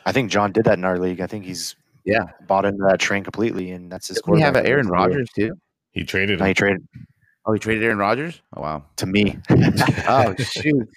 [0.05, 1.21] I think John did that in our league.
[1.21, 4.21] I think he's yeah bought into that train completely, and that's his.
[4.27, 5.53] We have Aaron Rodgers too.
[5.93, 6.39] He traded.
[6.39, 6.87] No, he traded.
[7.47, 8.41] Oh, he traded Aaron Rodgers.
[8.55, 8.85] Oh wow.
[8.97, 9.39] To me.
[10.09, 10.89] oh shoot.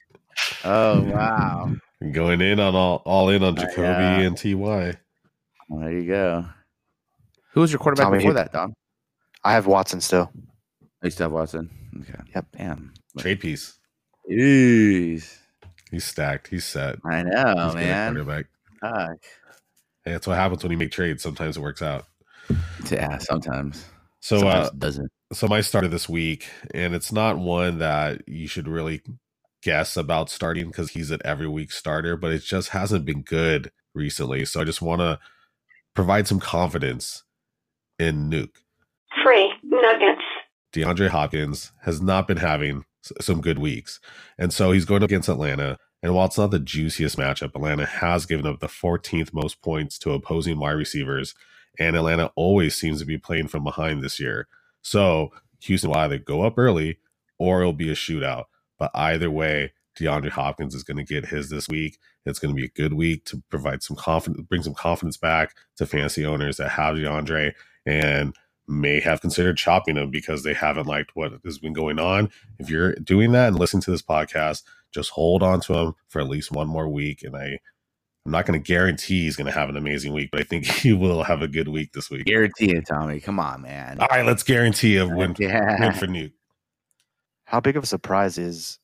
[0.64, 1.72] Oh wow.
[2.12, 4.20] Going in on all all in on Jacoby uh, yeah.
[4.22, 4.54] and Ty.
[4.56, 4.94] Well,
[5.82, 6.46] there you go.
[7.54, 8.74] Who was your quarterback Tommy before that, Don?
[9.44, 10.32] I have Watson still.
[11.04, 11.70] You still have Watson?
[12.02, 12.20] Okay.
[12.36, 12.46] Yep.
[12.58, 12.94] Damn.
[13.18, 13.80] Trade piece.
[14.30, 15.38] Jeez.
[15.92, 16.48] He's stacked.
[16.48, 16.98] He's set.
[17.06, 18.14] I know, He's man.
[18.14, 18.46] Quarterback.
[18.82, 19.24] Fuck.
[20.06, 21.24] Hey, that's what happens when you make trades.
[21.24, 22.06] Sometimes it works out.
[22.92, 23.86] Yeah, sometimes.
[24.20, 25.12] So uh, sometimes uh, doesn't.
[25.34, 29.02] So my start of this week, and it's not one that you should really
[29.62, 33.72] guess about starting because he's an every week starter, but it just hasn't been good
[33.94, 34.46] recently.
[34.46, 35.20] So I just want to
[35.94, 37.24] provide some confidence
[37.98, 38.50] in Nuk
[39.24, 40.22] free nuggets.
[40.74, 42.86] DeAndre Hopkins has not been having
[43.22, 44.00] some good weeks.
[44.38, 45.78] And so he's going against Atlanta.
[46.04, 49.98] And while it's not the juiciest matchup, Atlanta has given up the 14th most points
[50.00, 51.34] to opposing wide receivers.
[51.80, 54.48] And Atlanta always seems to be playing from behind this year.
[54.82, 57.00] So Houston will either go up early
[57.38, 58.46] or it'll be a shootout.
[58.78, 61.98] But either way, DeAndre Hopkins is going to get his this week.
[62.26, 65.56] It's going to be a good week to provide some confidence, bring some confidence back
[65.78, 67.54] to fantasy owners that have DeAndre.
[67.86, 68.36] And
[68.70, 72.30] may have considered chopping him because they haven't liked what has been going on.
[72.60, 76.22] If you're doing that and listening to this podcast, just hold on to him for
[76.22, 77.24] at least one more week.
[77.24, 77.60] And I,
[78.26, 80.66] I'm not going to guarantee he's going to have an amazing week, but I think
[80.66, 82.26] he will have a good week this week.
[82.26, 83.20] Guarantee it, Tommy.
[83.20, 84.00] Come on, man.
[84.00, 85.80] All right, let's guarantee a win, yeah.
[85.80, 86.32] win for Nuk.
[87.46, 88.78] How big of a surprise is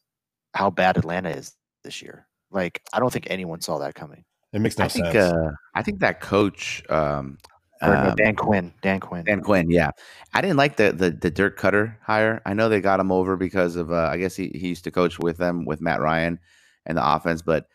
[0.56, 2.28] how bad Atlanta is this year?
[2.50, 4.26] Like, I don't think anyone saw that coming.
[4.52, 5.04] It makes no I sense.
[5.12, 7.38] Think, uh, I think that coach, um,
[7.82, 8.74] um, Dan Quinn.
[8.82, 9.26] Dan Quinn.
[9.26, 9.70] Dan Quinn.
[9.70, 9.92] Yeah,
[10.34, 12.42] I didn't like the the, the Dirk Koetter hire.
[12.46, 14.92] I know they got him over because of uh, I guess he, he used to
[14.92, 16.40] coach with them with Matt Ryan
[16.86, 17.68] and the offense, but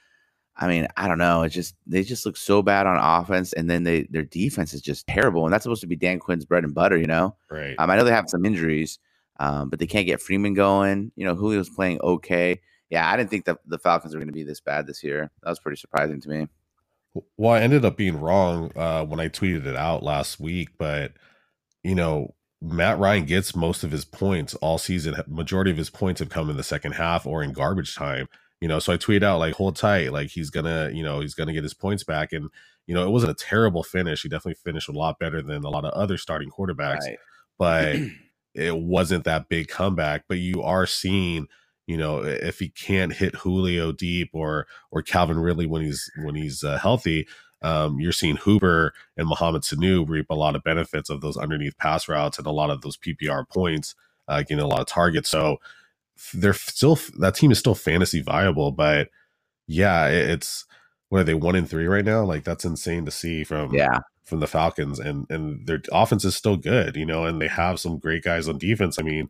[0.57, 1.43] I mean I don't know.
[1.43, 4.83] It's just they just look so bad on offense, and then they their defense is
[4.83, 7.37] just terrible, and that's supposed to be Dan Quinn's bread and butter, you know.
[7.51, 7.75] Right.
[7.79, 8.99] Um, I know they have some injuries,
[9.39, 11.13] um, but they can't get Freeman going.
[11.17, 12.61] You know, Julio's playing okay.
[12.89, 15.31] Yeah, I didn't think that the Falcons were going to be this bad this year.
[15.43, 16.49] That was pretty surprising to me.
[17.37, 21.13] Well, I ended up being wrong uh, when I tweeted it out last week, but
[21.83, 25.17] you know, Matt Ryan gets most of his points all season.
[25.27, 28.29] Majority of his points have come in the second half or in garbage time.
[28.61, 31.35] You know, so I tweet out like hold tight, like he's gonna, you know, he's
[31.35, 32.33] gonna get his points back.
[32.33, 32.51] And,
[32.87, 34.23] you know, it wasn't a terrible finish.
[34.23, 37.19] He definitely finished a lot better than a lot of other starting quarterbacks, Right.
[37.59, 37.97] but
[38.55, 40.25] it wasn't that big comeback.
[40.29, 41.49] But you are seeing,
[41.91, 46.37] you know, if he can't hit Julio deep or or Calvin Ridley when he's when
[46.37, 47.27] he's uh, healthy,
[47.63, 51.77] um, you're seeing Hooper and Mohamed Sanu reap a lot of benefits of those underneath
[51.79, 53.97] pass routes and a lot of those PPR points,
[54.29, 55.29] uh, getting a lot of targets.
[55.29, 55.57] So
[56.33, 59.09] they're still that team is still fantasy viable, but
[59.67, 60.67] yeah, it's
[61.09, 62.23] what are they one in three right now?
[62.25, 63.99] Like that's insane to see from Yeah.
[64.23, 67.81] from the Falcons, and and their offense is still good, you know, and they have
[67.81, 68.97] some great guys on defense.
[68.97, 69.29] I mean,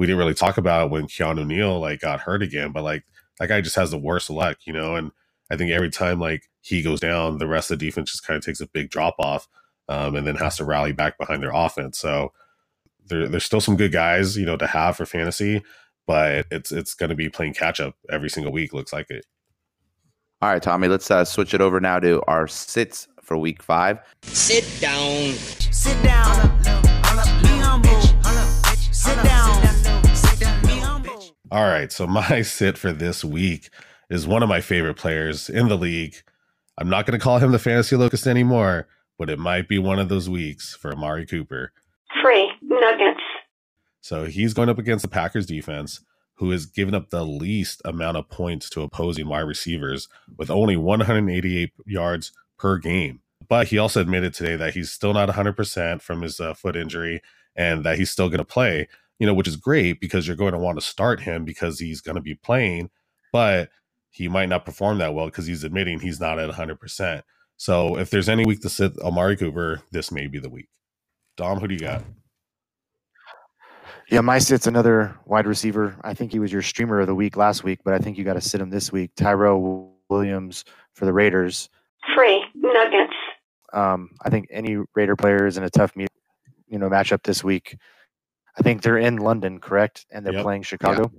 [0.00, 3.04] we didn't really talk about when Keanu Neal like got hurt again, but like
[3.38, 5.10] that guy just has the worst luck, you know, and
[5.50, 8.38] I think every time like he goes down, the rest of the defense just kind
[8.38, 9.46] of takes a big drop off,
[9.90, 11.98] um, and then has to rally back behind their offense.
[11.98, 12.32] So
[13.08, 15.62] there, there's still some good guys, you know, to have for fantasy,
[16.06, 18.72] but it's it's going to be playing catch up every single week.
[18.72, 19.26] Looks like it.
[20.40, 23.98] All right, Tommy, let's uh, switch it over now to our sits for week five.
[24.22, 25.34] Sit down.
[25.34, 26.89] Sit down.
[31.50, 33.70] All right, so my sit for this week
[34.08, 36.16] is one of my favorite players in the league.
[36.78, 39.98] I'm not going to call him the fantasy locust anymore, but it might be one
[39.98, 41.72] of those weeks for Amari Cooper.
[42.22, 43.20] Free nuggets.
[44.00, 46.00] So he's going up against the Packers defense,
[46.34, 50.08] who has given up the least amount of points to opposing wide receivers
[50.38, 53.20] with only 188 yards per game.
[53.46, 57.20] But he also admitted today that he's still not 100% from his uh, foot injury
[57.56, 58.88] and that he's still going to play,
[59.20, 62.00] you know, which is great because you're going to want to start him because he's
[62.00, 62.90] going to be playing,
[63.32, 63.68] but
[64.08, 67.22] he might not perform that well because he's admitting he's not at 100%.
[67.58, 70.68] So if there's any week to sit Amari Cooper, this may be the week.
[71.36, 72.02] Dom, who do you got?
[74.10, 75.96] Yeah, my sit's another wide receiver.
[76.02, 78.24] I think he was your streamer of the week last week, but I think you
[78.24, 79.12] got to sit him this week.
[79.16, 81.68] Tyrell Williams for the Raiders.
[82.16, 83.12] Free nuggets.
[83.74, 86.06] Um, I think any Raider player is in a tough, me-
[86.66, 87.76] you know, matchup this week.
[88.58, 90.42] I think they're in London, correct, and they're Yep.
[90.42, 91.10] playing Chicago.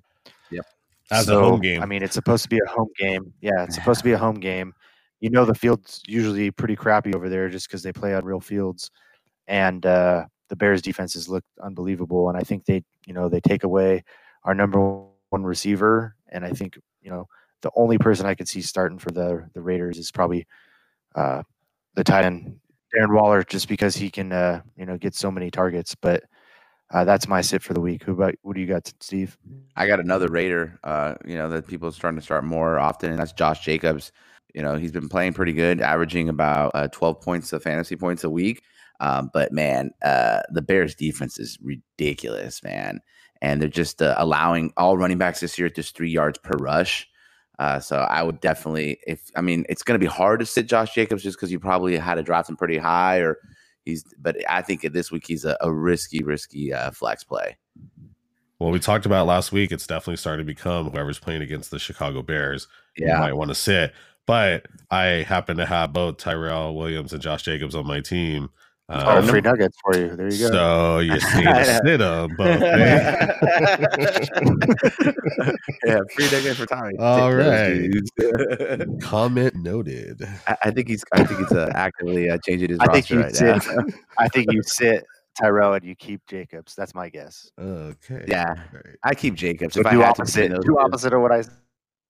[0.52, 0.65] Yep.
[1.12, 1.82] As So, a home game.
[1.82, 3.34] I mean, it's supposed to be a home game.
[3.41, 4.74] Yeah, it's supposed to be a home game.
[5.20, 8.39] You know, the field's usually pretty crappy over there just because they play on real
[8.41, 8.89] fields,
[9.48, 12.30] and uh, the Bears' defenses look unbelievable.
[12.30, 14.04] And I think they, you know, they take away
[14.44, 14.80] our number
[15.30, 17.28] one receiver, and I think you know
[17.62, 20.48] the only person I could see starting for the the Raiders is probably
[21.15, 21.44] uh,
[21.94, 22.60] the tight end
[22.96, 25.96] Darren Waller, just because he can, uh, you know, get so many targets.
[25.96, 26.24] But
[26.92, 28.04] uh, that's my sit for the week.
[28.04, 29.38] Who about what do you got, Steve?
[29.76, 33.12] I got another Raider, uh, you know, that people are starting to start more often,
[33.12, 34.12] and that's Josh Jacobs.
[34.54, 38.24] You know, he's been playing pretty good, averaging about uh, 12 points of fantasy points
[38.24, 38.62] a week.
[39.00, 43.00] Um, but man, uh, the Bears defense is ridiculous, man.
[43.42, 47.08] And they're just uh, allowing all running backs this year just three yards per rush.
[47.58, 50.68] Uh, so I would definitely, if I mean, it's going to be hard to sit
[50.68, 53.38] Josh Jacobs just because you probably had to draft him pretty high, or
[53.86, 54.04] he's.
[54.20, 57.58] But I think this week he's a, a risky, risky uh, flex play.
[58.60, 59.72] Well, we talked about last week.
[59.72, 62.67] It's definitely starting to become whoever's playing against the Chicago Bears.
[62.96, 63.94] You Yeah, might want to sit.
[64.28, 68.50] But I happen to have both Tyrell Williams and Josh Jacobs on my team.
[68.94, 70.16] Um, Oh, free nuggets for you.
[70.18, 70.52] There you go.
[70.52, 72.62] so you see to sit them both.
[72.62, 73.28] eh?
[75.86, 76.98] yeah, free nugget for Tommy.
[77.00, 77.92] All Take
[78.28, 78.88] right.
[79.02, 80.22] Comment noted.
[80.48, 81.04] I, I think he's.
[81.14, 83.76] I think he's uh, actively uh, changing his I think roster you right sit.
[83.76, 83.84] now.
[84.18, 85.04] I think you sit
[85.40, 86.76] Tyrell and you keep Jacobs.
[86.76, 87.50] That's my guess.
[87.60, 88.26] Okay.
[88.28, 88.46] Yeah.
[88.50, 88.96] All right.
[89.04, 89.76] I keep Jacobs.
[89.76, 90.36] So if I do had opposite.
[90.50, 91.44] between those Do opposite of what I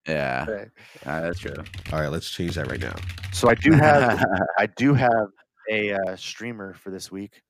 [0.08, 0.66] Yeah, say.
[1.06, 1.54] uh, that's true.
[1.94, 2.10] All right.
[2.10, 2.96] Let's change that right now.
[3.32, 4.24] So I do have.
[4.58, 5.28] I do have
[5.72, 7.42] a uh, streamer for this week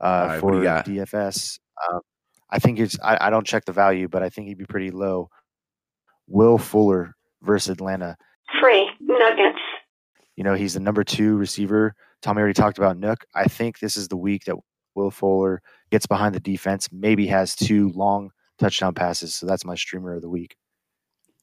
[0.00, 0.52] uh, right, for?
[0.52, 1.58] DFS.
[1.90, 2.00] Um,
[2.50, 2.98] I think it's.
[3.02, 5.28] I, I don't check the value, but I think he'd be pretty low.
[6.26, 8.16] Will Fuller versus Atlanta.
[8.60, 9.58] Free nuggets.
[10.36, 11.94] You know, he's the number two receiver.
[12.22, 13.18] Tommy already talked about Nuk.
[13.34, 14.56] I think this is the week that
[14.94, 15.60] Will Fuller
[15.90, 19.34] gets behind the defense, maybe has two long touchdown passes.
[19.34, 20.56] So that's my streamer of the week.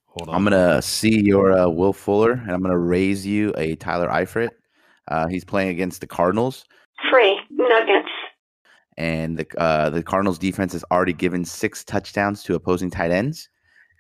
[0.08, 0.36] Hold on.
[0.36, 4.50] I'm gonna see your uh, Will Fuller, and I'm gonna raise you a Tyler Eifert.
[5.08, 6.66] Uh, he's playing against the Cardinals,
[7.12, 8.10] Free nuggets.
[8.98, 13.50] and the uh, the Cardinals defense has already given six touchdowns to opposing tight ends,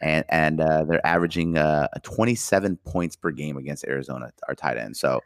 [0.02, 4.96] and and uh, they're averaging uh, 27 points per game against Arizona, our tight end.
[4.98, 5.20] So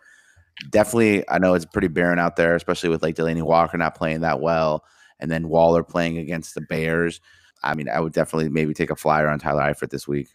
[0.72, 4.22] definitely, I know it's pretty barren out there, especially with like Delanie Walker not playing
[4.22, 4.84] that well,
[5.20, 7.20] and then Waller playing against the Bears.
[7.64, 10.30] I mean, I would definitely maybe take a flyer on Tyler Eifert this week.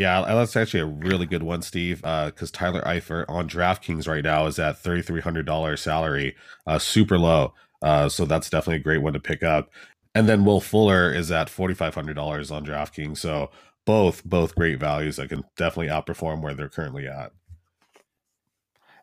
[0.00, 1.98] Yeah, that's actually a really good one, Steve.
[2.00, 6.34] Because Tyler Eifert on DraftKings right now is at thirty three hundred dollars salary,
[6.66, 7.52] uh, super low.
[7.82, 9.70] Uh, so that's definitely a great one to pick up.
[10.14, 13.18] And then Will Fuller is at forty five hundred dollars on DraftKings.
[13.18, 13.50] So
[13.84, 17.32] both both great values that can definitely outperform where they're currently at.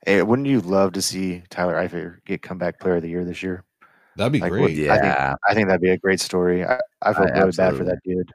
[0.04, 3.44] Hey, wouldn't you love to see Tyler Eifert get comeback player of the year this
[3.44, 3.64] year?
[4.16, 4.62] That'd be Like, great.
[4.62, 5.16] what- Yeah, I think
[5.50, 6.66] I think that'd be a great story.
[6.66, 8.32] I, I feel I- really bad for that dude.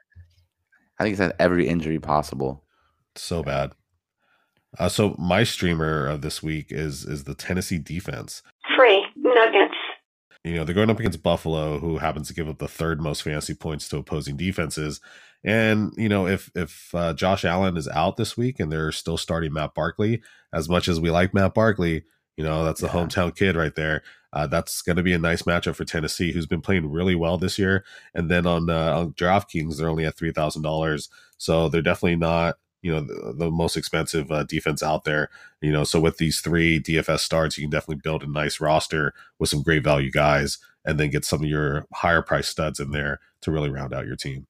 [0.99, 2.63] I think he's had every injury possible.
[3.15, 3.71] so bad.
[4.79, 8.41] Uh, so my streamer of this week is is the Tennessee defense.
[8.75, 9.75] Free nuggets.
[10.43, 13.21] You know, they're going up against Buffalo, who happens to give up the third most
[13.21, 14.99] fantasy points to opposing defenses.
[15.43, 19.17] And you know, if if uh, Josh Allen is out this week and they're still
[19.17, 22.03] starting Matt Barkley, as much as we like Matt Barkley,
[22.35, 22.93] you know that's the Yeah.
[22.93, 24.01] hometown kid right there.
[24.33, 27.37] Uh, that's going to be a nice matchup for Tennessee, who's been playing really well
[27.37, 27.85] this year.
[28.15, 32.17] And then on uh, on DraftKings, they're only at three thousand dollars, so they're definitely
[32.17, 35.29] not you know the, the most expensive uh, defense out there.
[35.61, 39.13] You know, so with these three DFS starts, you can definitely build a nice roster
[39.39, 42.91] with some great value guys, and then get some of your higher price studs in
[42.91, 44.47] there to really round out your team.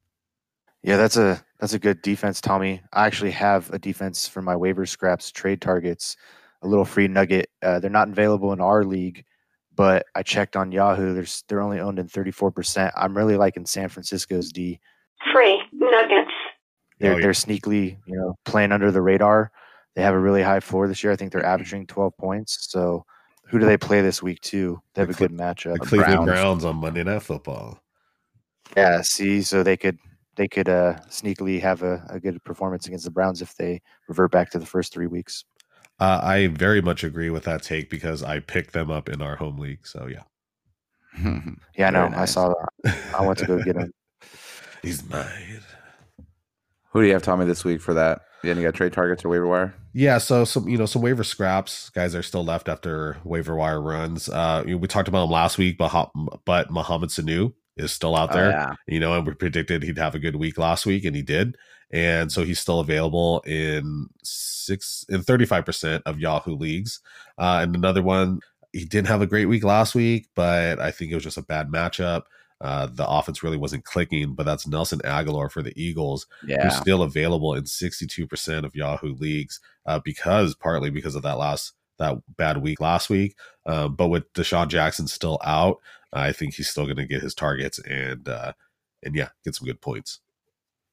[0.82, 2.82] Yeah, that's a that's a good defense, Tommy.
[2.91, 6.17] I actually have a defense for my waiver scraps trade targets,
[6.62, 7.50] a little free nugget.
[7.62, 9.24] Uh, they're not available in our league,
[9.75, 11.13] but I checked on Yahoo.
[11.13, 12.91] There's they're only owned in 34%.
[12.95, 14.79] I'm really liking San Francisco's D.
[15.33, 16.31] Free nuggets.
[16.99, 17.21] They're Oh, yeah.
[17.21, 19.51] they're sneakily, you know, playing under the radar.
[19.95, 21.12] They have a really high floor this year.
[21.13, 22.67] I think they're averaging 12 points.
[22.71, 23.05] So
[23.47, 24.81] who do they play this week too?
[24.93, 25.73] They have a The Cle- good matchup.
[25.73, 26.29] The Cleveland Browns.
[26.29, 27.79] Browns on Monday Night Football.
[28.77, 29.97] Yeah, see, so they could
[30.36, 34.31] they could uh sneakily have a, a good performance against the Browns if they revert
[34.31, 35.45] back to the first three weeks.
[36.03, 39.37] Uh, I very much agree with that take because I picked them up in our
[39.37, 39.87] home league.
[39.87, 40.23] So yeah,
[41.77, 42.09] Yeah, I know.
[42.09, 42.95] Very I saw that.
[43.15, 43.93] I went to go get him.
[44.81, 45.61] He's mine.
[46.91, 48.19] Who do you have, Tommy, this week for that?
[48.43, 49.73] You any got trade targets or waiver wire?
[49.93, 53.81] Yeah, so some you know some waiver scraps guys are still left after waiver wire
[53.81, 54.27] runs.
[54.27, 56.09] Uh, we talked about him last week, but
[56.43, 58.47] but Mohamed Sanu is still out there.
[58.47, 58.73] Oh, yeah.
[58.87, 61.55] You know, and we predicted he'd have a good week last week, and he did.
[61.93, 66.99] And so he's still available in six in thirty five percent of Yahoo leagues.
[67.38, 68.41] Uh, and another one,
[68.73, 71.43] he didn't have a great week last week, but I think it was just a
[71.43, 72.23] bad matchup.
[72.60, 76.25] Uh, the offense really wasn't clicking, but that's Nelson Agholor for the Eagles
[76.63, 81.73] who's still available in 62% of Yahoo leagues uh, because partly because of that last
[81.99, 83.36] that bad week last week.
[83.65, 85.77] Um, but with DeSean Jackson still out,
[86.12, 88.53] I think he's still going to get his targets and uh,
[89.03, 90.19] and yeah, get some good points.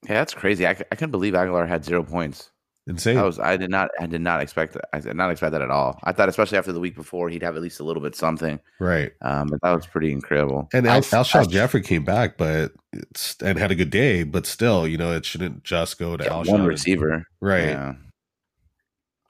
[0.05, 0.67] Yeah, that's crazy.
[0.67, 2.51] I couldn't believe Agholor had zero points.
[2.87, 3.19] Insane.
[3.19, 4.89] I was I did not I did not expect that.
[4.95, 6.01] I did not expect that at all.
[6.03, 8.59] I thought especially after the week before he'd have at least a little bit something.
[8.81, 9.13] right.
[9.21, 10.69] Um, but that was pretty incredible.
[10.73, 14.47] And I- Al- Alshon Jeffrey came back, but it's and had a good day, but
[14.47, 16.49] still, you know, it shouldn't just go to Yeah, Alshon.
[16.53, 17.69] one receiver, Right.
[17.69, 17.95] Yeah,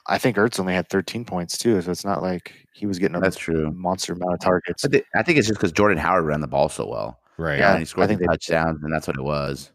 [0.08, 3.16] I think Ertz only had 13 points too, so it's not like he was getting
[3.16, 3.70] a that's true.
[3.72, 4.84] monster amount of targets.
[4.84, 7.18] I, thi- I think it's just because Jordan Howard ran the ball so well.
[7.36, 7.58] Right.
[7.58, 9.70] Yeah, and he scored I think the they- touchdowns, and that's what it was.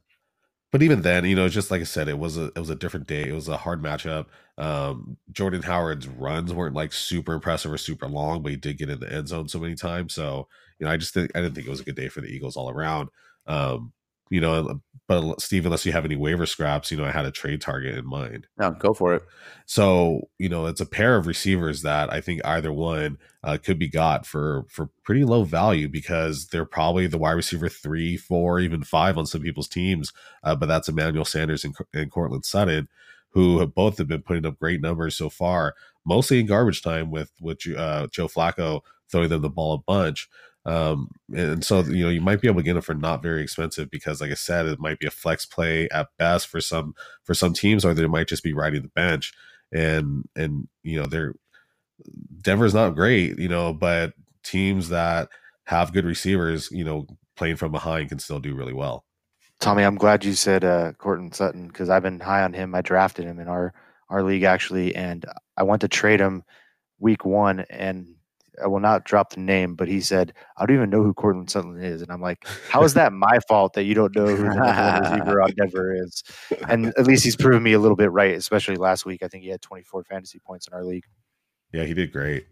[0.75, 2.75] But even then, you know, just like I said, it was a it was a
[2.75, 3.29] different day.
[3.29, 4.25] It was a hard matchup.
[4.57, 8.89] Um, Jordan Howard's runs weren't like super impressive or super long, but he did get
[8.89, 10.13] in the end zone so many times.
[10.13, 12.19] So you know, I just think I didn't think it was a good day for
[12.19, 13.07] the Eagles all around.
[13.47, 13.93] Um,
[14.29, 17.31] you know, but Steve, unless you have any waiver scraps, you know, I had a
[17.31, 18.47] trade target in mind.
[18.57, 19.23] No, go for it.
[19.65, 23.77] So you know, it's a pair of receivers that I think either one uh, could
[23.77, 28.59] be got for for pretty low value because they're probably the wide receiver three, four,
[28.59, 30.11] even five on some people's teams.
[30.43, 32.87] Uh, but that's Emmanuel Sanders and, and Courtland Sutton,
[33.29, 37.11] who have both have been putting up great numbers so far, mostly in garbage time
[37.11, 40.27] with with uh, Joe Flacco throwing them the ball a bunch.
[40.65, 43.41] Um, and so you know you might be able to get them for not very
[43.43, 46.95] expensive because, like I said, it might be a flex play at best for some
[47.23, 49.34] for some teams, or they might just be riding the bench.
[49.71, 51.36] And and you know they're
[52.41, 55.30] Denver's not great, you know, but teams that
[55.65, 59.06] have good receivers, you know, playing from behind can still do really well.
[59.60, 62.75] Tommy, I'm glad you said uh, Courtland Sutton because I've been high on him.
[62.75, 63.73] I drafted him in our
[64.10, 65.25] our league actually, and
[65.58, 66.43] I went to trade him
[66.99, 68.14] week one, and
[68.63, 71.49] I will not drop the name, but he said I don't even know who Courtland
[71.49, 74.43] Sutton is, and I'm like, how is that my fault that you don't know who
[74.43, 76.23] the number receiver on Denver is?
[76.67, 79.23] And at least he's proven me a little bit right, especially last week.
[79.23, 81.06] I think he had 24 fantasy points in our league.
[81.73, 82.47] Yeah, he did great.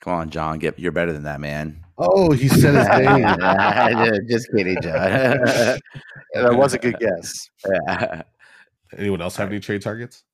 [0.00, 0.58] Come on, John.
[0.58, 1.84] Get you're better than that, man.
[1.96, 2.88] Oh, he said his
[4.08, 4.28] name.
[4.28, 5.78] just kidding, John.
[6.34, 7.50] That was a good guess.
[7.68, 8.22] Yeah.
[8.96, 10.24] Anyone else have any trade targets?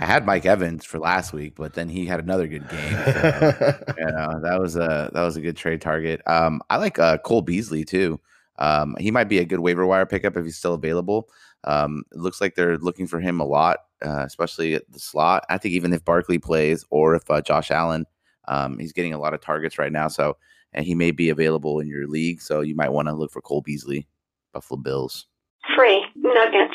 [0.00, 2.92] I had Mike Evans for last week, but then he had another good game.
[2.92, 6.20] So, you know, that was a that was a good trade target.
[6.26, 8.20] Um, I like uh, Cole Beasley too.
[8.58, 11.28] Um, he might be a good waiver wire pickup if he's still available.
[11.64, 15.44] Um, it looks like they're looking for him a lot, uh, especially at the slot.
[15.48, 18.06] I think even if Barkley plays or if uh, Josh Allen,
[18.46, 20.08] um, he's getting a lot of targets right now.
[20.08, 20.36] So,
[20.72, 22.40] and he may be available in your league.
[22.40, 24.06] So you might want to look for Cole Beasley,
[24.52, 25.26] Buffalo Bills.
[25.76, 26.74] Free nuggets.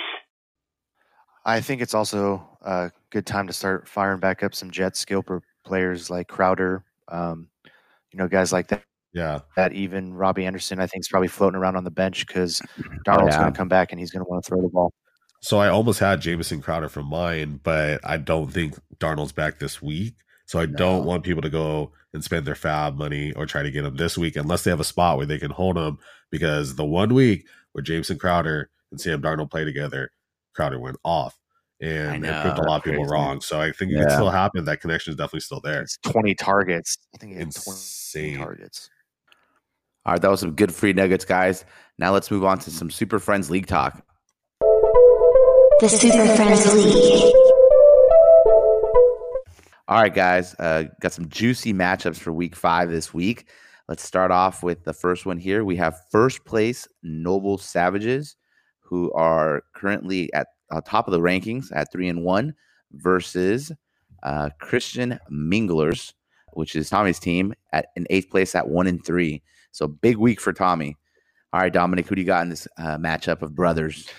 [1.45, 5.21] I think it's also a good time to start firing back up some Jet skill
[5.21, 7.47] per players like Crowder, um,
[8.11, 8.83] you know, guys like that.
[9.13, 9.41] Yeah.
[9.55, 12.61] That even Robbie Anderson, I think, is probably floating around on the bench because
[13.07, 13.41] Darnold's yeah.
[13.41, 14.91] going to come back and he's going to want to throw the ball.
[15.41, 19.81] So I almost had Jamison Crowder from mine, but I don't think Darnold's back this
[19.81, 20.15] week.
[20.47, 23.71] So I don't want people to go and spend their fab money or try to
[23.71, 25.99] get him this week unless they have a spot where they can hold him.
[26.31, 30.09] Because the one week where Jamison Crowder and Sam Darnold play together,
[30.55, 31.37] Crowder went off.
[31.83, 33.11] And I it proved a lot of people crazy.
[33.11, 33.41] wrong.
[33.41, 34.63] So I think it can still happen.
[34.65, 35.81] That connection is definitely still there.
[35.81, 36.97] It's 20 targets.
[37.13, 38.37] I think he had 20 Insane.
[38.37, 38.89] targets.
[40.05, 41.65] All right, that was some good free nuggets, guys.
[41.97, 44.01] Now let's move on to some Super Friends League talk.
[45.79, 47.33] The Super Friends League.
[49.89, 53.49] All right, guys, uh, got some juicy matchups for week five this week.
[53.89, 55.65] Let's start off with the first one here.
[55.65, 58.37] We have first place Noble Savages,
[58.79, 62.55] who are currently at uh, top of the rankings at three and one,
[62.91, 63.71] versus
[64.23, 66.13] uh, Christian Minglers,
[66.53, 69.41] which is Tommy's team, at in eighth place at one and three.
[69.71, 70.97] So big week for Tommy.
[71.51, 74.09] All right, Dominic, who do you got in this uh, matchup of brothers?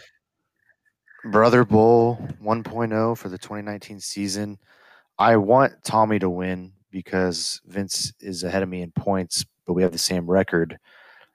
[1.24, 4.58] Brother Bowl 1.0 for the 2019 season.
[5.18, 9.82] I want Tommy to win because Vince is ahead of me in points, but we
[9.82, 10.78] have the same record.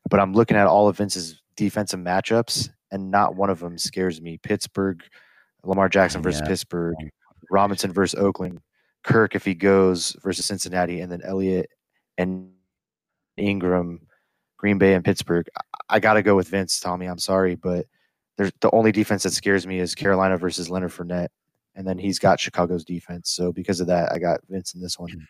[0.10, 4.22] But I'm looking at all of Vince's defensive matchups, and not one of them scares
[4.22, 4.38] me.
[4.38, 5.04] Pittsburgh,
[5.64, 6.48] Lamar Jackson versus Yeah.
[6.48, 6.96] Pittsburgh,
[7.52, 8.60] Robinson versus Oakland,
[9.04, 11.70] Kirk if he goes versus Cincinnati, and then Elliott
[12.18, 12.52] and
[13.38, 14.02] Ingram,
[14.58, 15.48] Green Bay and Pittsburgh.
[15.58, 15.62] I,
[15.96, 17.06] I got to go with Vince, Tommy.
[17.08, 17.86] I'm sorry, but
[18.38, 21.30] there's the only defense that scares me is Carolina versus Leonard Fournette,
[21.76, 23.32] and then he's got Chicago's defense.
[23.32, 25.28] So because of that, I got Vince in this one.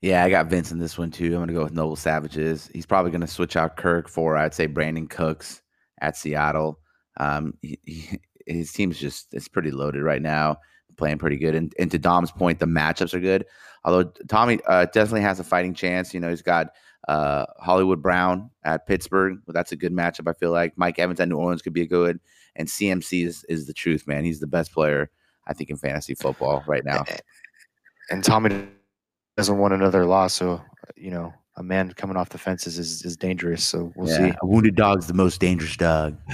[0.00, 1.26] Yeah, I got Vince in this one too.
[1.26, 2.68] I'm going to go with Noble Savages.
[2.74, 5.62] He's probably going to switch out Kirk for, I'd say, Brandin Cooks
[6.00, 6.78] at Seattle.
[7.18, 10.58] Um, he, he- his team's just it's pretty loaded right now,
[10.98, 11.54] playing pretty good.
[11.54, 13.46] And, and to Dom's point, the matchups are good.
[13.84, 16.12] Although Tommy uh, definitely has a fighting chance.
[16.12, 16.68] You know, he's got
[17.08, 19.38] uh, Hollywood Brown at Pittsburgh.
[19.46, 20.28] Well, that's a good matchup.
[20.28, 22.20] I feel like Mike Evans at New Orleans could be a good.
[22.56, 24.24] And CMC is, is the truth, man.
[24.24, 25.10] He's the best player
[25.46, 27.04] I think in fantasy football right now.
[28.10, 28.68] And Tommy
[29.36, 30.62] doesn't want another loss, so
[30.96, 33.62] you know a man coming off the fences is, is dangerous.
[33.64, 34.36] So we'll Yeah, see.
[34.42, 36.16] A wounded dog's the most dangerous dog.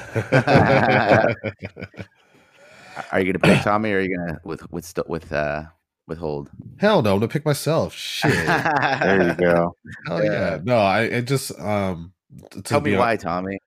[3.12, 5.64] Are you gonna pick Tommy, or are you gonna with with with uh
[6.06, 6.50] withhold?
[6.78, 7.94] Hell no, I'm gonna pick myself.
[7.94, 8.32] Shit.
[9.00, 9.74] There you go.
[10.06, 10.58] Hell yeah.
[10.62, 12.12] No, I it just um
[12.50, 13.58] to Tell me be hon- why, Tommy.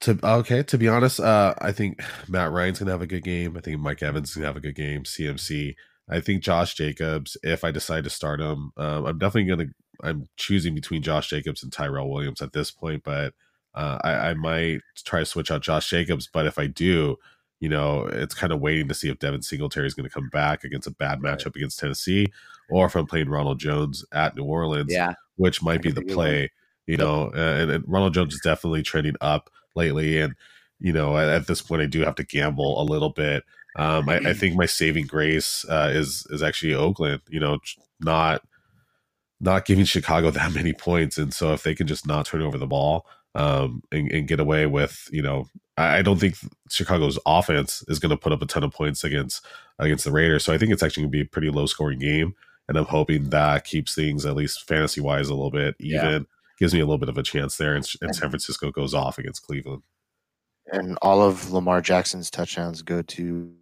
[0.00, 3.56] To okay, to be honest, uh, I think Matt Ryan's gonna have a good game.
[3.56, 5.04] I think Mike Evans is gonna have a good game.
[5.04, 5.74] CMC.
[6.08, 7.36] I think Josh Jacobs.
[7.42, 9.70] If I decide to start him, um, I'm definitely gonna.
[10.02, 13.34] I'm choosing between Josh Jacobs and Tyrell Williams at this point, but
[13.74, 16.28] uh, I, I might try to switch out Josh Jacobs.
[16.32, 17.16] But if I do,
[17.60, 20.28] you know, it's kind of waiting to see if Devin Singletary is going to come
[20.30, 21.38] back against a bad Right.
[21.38, 22.26] matchup against Tennessee,
[22.68, 26.50] or if I'm playing Ronald Jones at New Orleans Yeah, which might be the play.
[26.86, 30.34] You know, and, and Ronald Jones is definitely trending up lately, and
[30.78, 33.42] you know, at, at this point, I do have to gamble a little bit.
[33.76, 37.22] Um, I, I think my saving grace uh, is is actually Oakland.
[37.28, 37.58] You know,
[38.00, 38.42] not
[39.40, 42.58] not giving Chicago that many points, and so if they can just not turn over
[42.58, 46.36] the ball um, and, and get away with, you know, I, I don't think
[46.70, 49.44] Chicago's offense is going to put up a ton of points against
[49.78, 50.44] against the Raiders.
[50.44, 52.34] So I think it's actually going to be a pretty low scoring game,
[52.68, 56.08] and I'm hoping that keeps things at least fantasy wise a little bit Yeah.
[56.08, 56.26] even.
[56.58, 59.18] Gives me a little bit of a chance there, and, and San Francisco goes off
[59.18, 59.82] against Cleveland.
[60.72, 63.52] And all of Lamar Jackson's touchdowns go to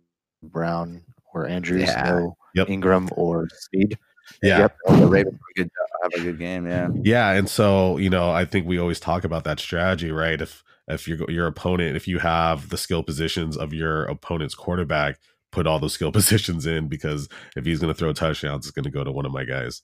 [0.44, 1.02] Brown
[1.32, 2.04] or Andrews, Yeah.
[2.10, 2.68] no Yep.
[2.70, 3.98] Ingram or Speed.
[4.42, 4.58] Yeah.
[4.60, 4.76] Yep.
[4.86, 5.70] the Ravens have a good,
[6.02, 6.66] have a good game.
[6.66, 10.40] Yeah, Yeah, and so you know, I think we always talk about that strategy, right?
[10.40, 15.18] If if your your opponent, if you have the skill positions of your opponent's quarterback,
[15.50, 18.84] put all those skill positions in because if he's going to throw touchdowns, it's going
[18.84, 19.82] to go to one of my guys.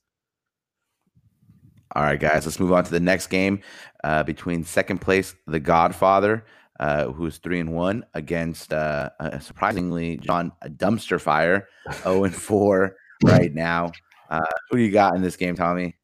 [1.96, 3.62] All right, guys, let's move on to the next game
[4.04, 6.44] uh, between second place, The Godfather,
[6.78, 11.66] uh, who's three and one, against uh, uh, surprisingly John Dumpster Fire,
[12.02, 13.90] zero and four right now.
[14.30, 15.96] Uh, who do you got in this game, Tommy?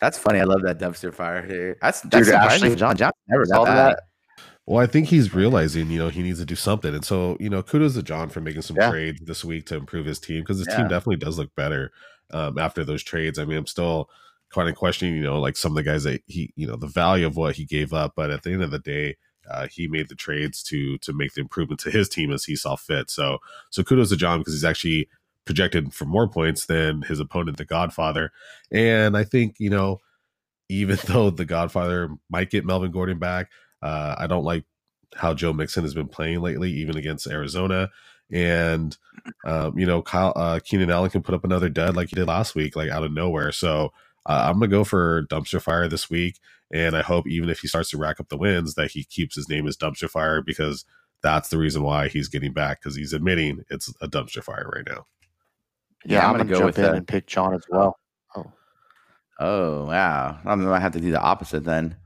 [0.00, 0.40] That's funny.
[0.40, 1.76] I love that Dumpster Fire here.
[1.80, 2.96] That's that's Dude, surprising Ashley John.
[2.96, 3.96] John never saw got that.
[3.96, 4.00] that.
[4.66, 7.50] Well, I think he's realizing, you know, he needs to do something, and so you
[7.50, 8.90] know, kudos to John for making some Yeah.
[8.90, 10.78] trades this week to improve his team because his Yeah.
[10.78, 11.92] team definitely does look better
[12.30, 13.38] um, after those trades.
[13.38, 14.08] I mean, I'm still
[14.50, 16.86] kind of questioning, you know, like some of the guys that he, you know, the
[16.86, 19.16] value of what he gave up, but at the end of the day,
[19.50, 22.56] uh, he made the trades to to make the improvement to his team as he
[22.56, 23.10] saw fit.
[23.10, 23.38] So,
[23.70, 25.08] so kudos to John because he's actually
[25.44, 28.32] projected for more points than his opponent, the Godfather,
[28.70, 30.00] and I think you know,
[30.68, 33.50] even though the Godfather might get Melvin Gordon back,
[33.82, 34.64] uh, I don't like
[35.14, 37.90] how Joe Mixon has been playing lately, even against Arizona.
[38.30, 38.96] And
[39.44, 42.28] um, you know, Kyle uh, Keenan Allen can put up another dud like he did
[42.28, 43.52] last week, like out of nowhere.
[43.52, 43.92] So
[44.26, 46.38] uh, I'm gonna go for dumpster fire this week,
[46.72, 49.36] and I hope even if he starts to rack up the wins, that he keeps
[49.36, 50.84] his name as dumpster fire because
[51.22, 54.86] that's the reason why he's getting back because he's admitting it's a dumpster fire right
[54.86, 55.06] now.
[56.04, 57.98] Yeah, Yeah, I'm I'm, gonna gonna, go jump with in and pick John as well.
[58.34, 58.52] Oh
[59.40, 61.96] oh wow, I might have to do the opposite then.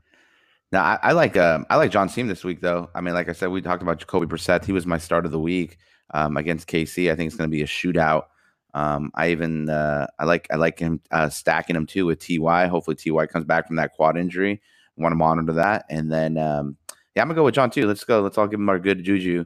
[0.71, 2.89] Now I, I like um, I like John Seam this week though.
[2.93, 4.65] I mean, like I said, we talked about Jacoby Brissett.
[4.65, 5.77] He was my start of the week
[6.13, 7.11] um, against KC.
[7.11, 8.25] I think it's going to be a shootout.
[8.73, 12.67] Um, I even uh, I like I like him uh, stacking him too with Ty.
[12.67, 14.61] Hopefully Ty comes back from that quad injury.
[14.97, 16.77] I want to monitor that, and then um,
[17.15, 17.87] yeah, I'm gonna go with John too.
[17.87, 18.21] Let's go.
[18.21, 19.45] Let's all give him our good juju.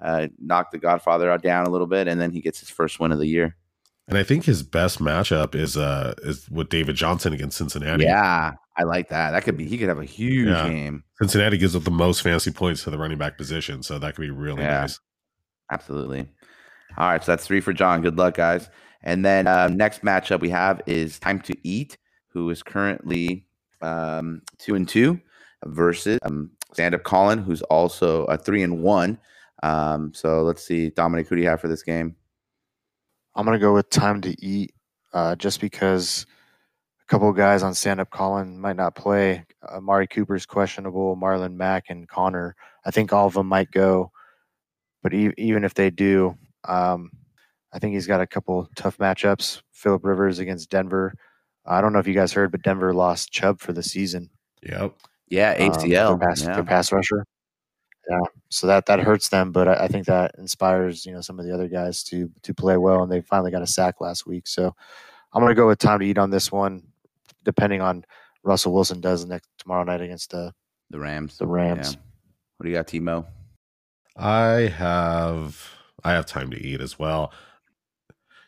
[0.00, 2.98] Uh, knock the Godfather out down a little bit, and then he gets his first
[2.98, 3.56] win of the year.
[4.12, 8.04] And I think his best matchup is uh is with David Johnson against Cincinnati.
[8.04, 9.30] Yeah, I like that.
[9.30, 9.64] That could be.
[9.64, 10.68] He could have a huge Yeah.
[10.68, 11.02] game.
[11.18, 14.20] Cincinnati gives up the most fancy points to the running back position, so that could
[14.20, 14.82] be really Yeah.
[14.82, 15.00] nice.
[15.70, 16.28] Absolutely.
[16.98, 18.02] All right, so that's three for John.
[18.02, 18.68] Good luck, guys.
[19.02, 21.96] And then uh, next matchup we have is Time to Eat,
[22.28, 23.46] who is currently
[23.80, 25.18] um, two and two,
[25.64, 29.16] versus um, Stand Up Colin, who's also a three and one.
[29.62, 32.14] Um, so let's see, Dominic, who do you have for this game?
[33.34, 34.74] I'm gonna go with time to eat,
[35.12, 36.26] uh, just because
[37.00, 39.44] a couple of guys on stand up Colin might not play.
[39.66, 41.16] Uh, Mari Cooper's questionable.
[41.16, 42.54] Marlon Mack and Conner.
[42.84, 44.10] I think all of them might go,
[45.02, 47.10] but e- even if they do, um,
[47.72, 49.62] I think he's got a couple tough matchups.
[49.72, 51.14] Philip Rivers against Denver.
[51.64, 54.30] I don't know if you guys heard, but Denver lost Chubb for the season.
[54.62, 54.94] Yep.
[55.28, 56.54] Yeah, um, their, pass, yeah.
[56.54, 57.24] their pass rusher.
[58.10, 61.38] Yeah, so that that hurts them, but I, I think that inspires you know some
[61.38, 64.26] of the other guys to to play well, and they finally got a sack last
[64.26, 64.46] week.
[64.46, 64.74] So
[65.32, 66.82] I'm going to go with time to eat on this one,
[67.44, 68.04] depending on
[68.42, 70.50] Russell Wilson does next tomorrow night against uh,
[70.90, 71.38] the Rams.
[71.38, 71.94] the Rams.
[71.94, 72.00] Yeah.
[72.56, 73.26] What do you got, Timo?
[74.16, 75.70] I have
[76.04, 77.32] I have time to eat as well.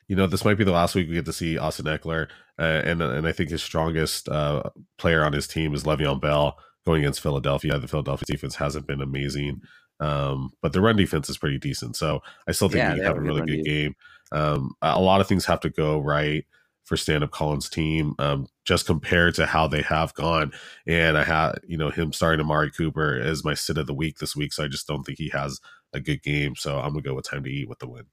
[0.09, 2.29] You know, this might be the last week we get to see Austin Ekeler,
[2.59, 4.65] uh, and and I think his strongest uh,
[4.99, 7.79] player on his team is Le'Veon Bell going against Philadelphia.
[7.79, 9.63] The Philadelphia defense hasn't been amazing,
[10.01, 11.97] um, but the run defense is pretty decent.
[11.97, 13.97] So I still think Yeah, they have have a good really good game.
[14.33, 16.45] Um, a lot of things have to go right
[16.85, 20.53] for stand up Collins team, um, just compared to how they have gone.
[20.87, 24.19] And I had, you know, him starting Amari Cooper as my sit of the week
[24.19, 24.53] this week.
[24.53, 25.61] So I just don't think he has
[25.95, 26.55] a good game.
[26.57, 28.05] So I'm gonna go with time to eat with the win.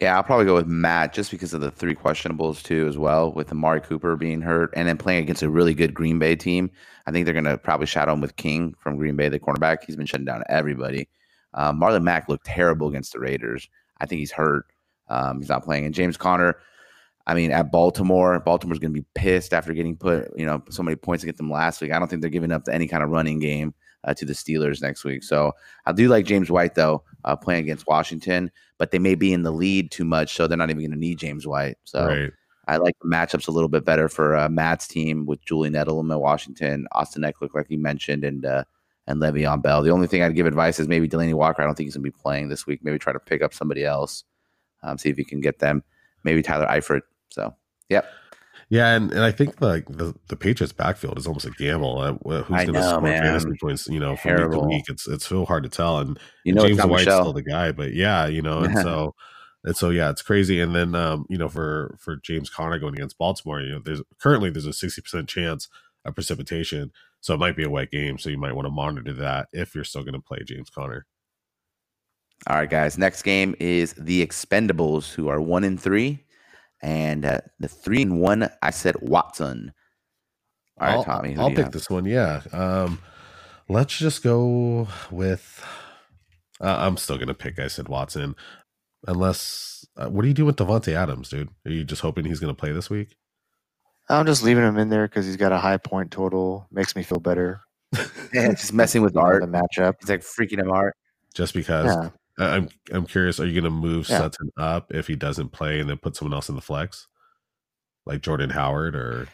[0.00, 3.30] Yeah, I'll probably go with Matt just because of the three questionables too, as well,
[3.30, 6.70] with Amari Cooper being hurt and then playing against a really good Green Bay team.
[7.06, 9.84] I think they're going to probably shadow him with King from Green Bay, the cornerback.
[9.86, 11.08] He's been shutting down everybody.
[11.52, 13.68] Um, Marlon Mack looked terrible against the Raiders.
[13.98, 14.64] I think he's hurt.
[15.08, 15.84] Um, he's not playing.
[15.84, 16.56] And James Conner,
[17.26, 20.82] I mean, at Baltimore, Baltimore's going to be pissed after getting put, you know, so
[20.82, 21.92] many points against them last week.
[21.92, 23.74] I don't think they're giving up any kind of running game
[24.04, 25.22] uh, to the Steelers next week.
[25.22, 25.52] So
[25.86, 29.42] I do like James White though, uh, playing against Washington, but they may be in
[29.42, 31.76] the lead too much, so they're not even going to need James White.
[31.84, 32.30] So right.
[32.68, 36.20] I like the matchups a little bit better for uh, Matt's team with Julian Edelman,
[36.20, 38.64] Washington, Austin Ekeler, like you mentioned, and uh,
[39.06, 39.82] and Le'Veon Bell.
[39.82, 41.62] The only thing I'd give advice is maybe Delanie Walker.
[41.62, 42.84] I don't think he's going to be playing this week.
[42.84, 44.24] Maybe try to pick up somebody else,
[44.82, 45.82] um, see if you can get them.
[46.24, 47.02] Maybe Tyler Eifert.
[47.30, 47.54] So,
[47.88, 48.06] yep.
[48.72, 51.98] Yeah, and, and I think like the, the Patriots backfield is almost a gamble.
[51.98, 53.22] Uh, who's going to score man.
[53.22, 53.86] fantasy points?
[53.86, 55.98] You know, from week to week, it's it's so hard to tell.
[55.98, 57.20] And You know, James White's Michelle.
[57.20, 59.14] still the guy, but yeah, you know, and so
[59.62, 60.58] and so yeah, it's crazy.
[60.58, 64.00] And then um, you know, for for James Conner going against Baltimore, you know, there's
[64.18, 65.68] currently there's a sixty percent chance
[66.06, 68.16] of precipitation, so it might be a wet game.
[68.16, 71.04] So you might want to monitor that if you're still going to play James Conner.
[72.46, 72.96] All right, guys.
[72.96, 76.24] Next game is the Expendables, who are one and three,
[76.82, 78.48] and uh, the three and one.
[78.62, 79.72] I said Watson.
[80.80, 81.32] All right, I'll, Tommy.
[81.34, 81.72] who I'll do you pick have?
[81.72, 82.04] this one.
[82.04, 82.42] Yeah.
[82.52, 83.00] Um,
[83.68, 85.64] let's just go with.
[86.60, 87.58] Uh, I'm still gonna pick.
[87.58, 88.34] I said Watson,
[89.06, 89.84] unless.
[89.96, 91.50] Uh, what do you do with Davante Adams, dude?
[91.66, 93.16] Are you just hoping he's gonna play this week?
[94.08, 96.66] I'm just leaving him in there because he's got a high point total.
[96.70, 97.60] Makes me feel better.
[97.94, 98.06] Yeah,
[98.52, 99.42] just messing with you art.
[99.42, 99.94] the matchup.
[100.00, 100.94] He's like freaking him art.
[101.34, 103.38] Just because Yeah, I- I'm I'm curious.
[103.40, 104.18] Are you gonna move Yeah.
[104.18, 107.08] Sutton up if he doesn't play, and then put someone else in the flex,
[108.06, 109.28] like Jordan Howard or?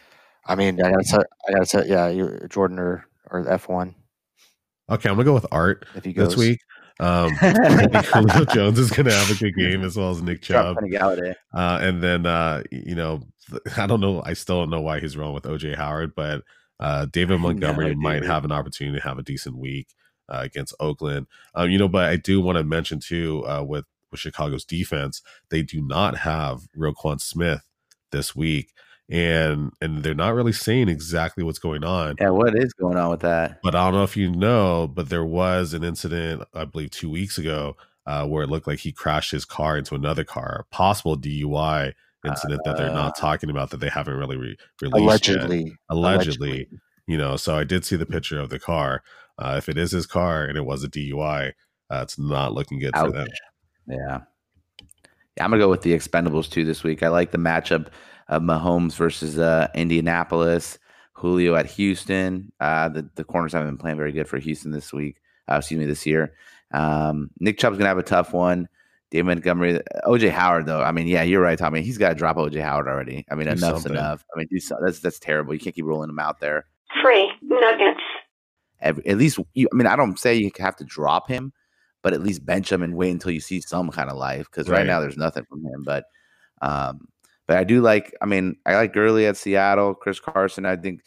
[0.45, 3.95] I mean, I gotta say, I gotta tell, yeah, you, Jordan or or F one
[4.89, 6.59] Okay, I'm gonna go with Art if he goes this week.
[6.99, 10.41] Um, I think Julio Jones is gonna have a good game as well as Nick
[10.41, 10.77] Chubb.
[11.53, 13.21] Uh, and then uh, you know,
[13.77, 14.21] I don't know.
[14.25, 16.43] I still don't know why he's wrong with OJ Howard, but
[16.79, 19.87] uh, David Montgomery might have an opportunity to have a decent week
[20.29, 21.27] uh, against Oakland.
[21.55, 25.21] Um, you know, but I do want to mention too uh, with with Chicago's defense,
[25.49, 27.61] they do not have Roquan Smith
[28.11, 28.73] this week.
[29.11, 32.15] and and they're not really saying exactly what's going on.
[32.19, 33.59] Yeah, what is going on with that?
[33.63, 37.09] But I don't know if you know, but there was an incident, I believe, two
[37.09, 37.75] weeks ago,
[38.05, 41.93] uh, where it looked like he crashed his car into another car, a possible DUI
[42.25, 43.21] incident that they're not Uh.
[43.21, 45.37] talking about that they haven't really re- released yet.
[45.37, 46.67] Allegedly, Allegedly,
[47.07, 47.35] you know.
[47.37, 49.03] So I did see the picture of the car.
[49.39, 51.53] Uh, if it is his car and it was a DUI,
[51.89, 53.27] uh, it's not looking good for them.
[53.87, 54.19] Yeah.
[55.37, 57.01] Yeah, I'm gonna go with the Expendables too this week.
[57.01, 57.87] I like the matchup
[58.27, 60.77] of Mahomes versus uh, Indianapolis,
[61.13, 62.51] Julio at Houston.
[62.59, 65.15] Uh, the the corners haven't been playing very good for Houston this week.
[65.49, 66.33] Uh, excuse me, this year.
[66.73, 68.67] Um, Nick Chubb's gonna have a tough one.
[69.11, 70.81] David Montgomery, OJ Howard though.
[70.83, 71.81] I mean, yeah, you're right, Tommy.
[71.81, 73.25] He's got to drop OJ Howard already.
[73.31, 73.93] I mean, Do enough's something.
[73.93, 74.23] enough.
[74.35, 75.53] I mean, do so, that's that's terrible.
[75.53, 76.65] You can't keep rolling him out there.
[77.01, 78.01] Free nuggets.
[78.81, 81.53] Every, at least, you, I mean, I don't say you have to drop him,
[82.01, 84.47] but at least bench him and wait until you see some kind of life.
[84.49, 84.79] Because right.
[84.79, 84.87] Right.
[84.87, 85.83] now there's nothing from him.
[85.83, 86.05] But,
[86.61, 87.07] um,
[87.47, 88.15] but I do like.
[88.21, 89.95] I mean, I like Gurley at Seattle.
[89.95, 90.65] Chris Carson.
[90.65, 91.01] I think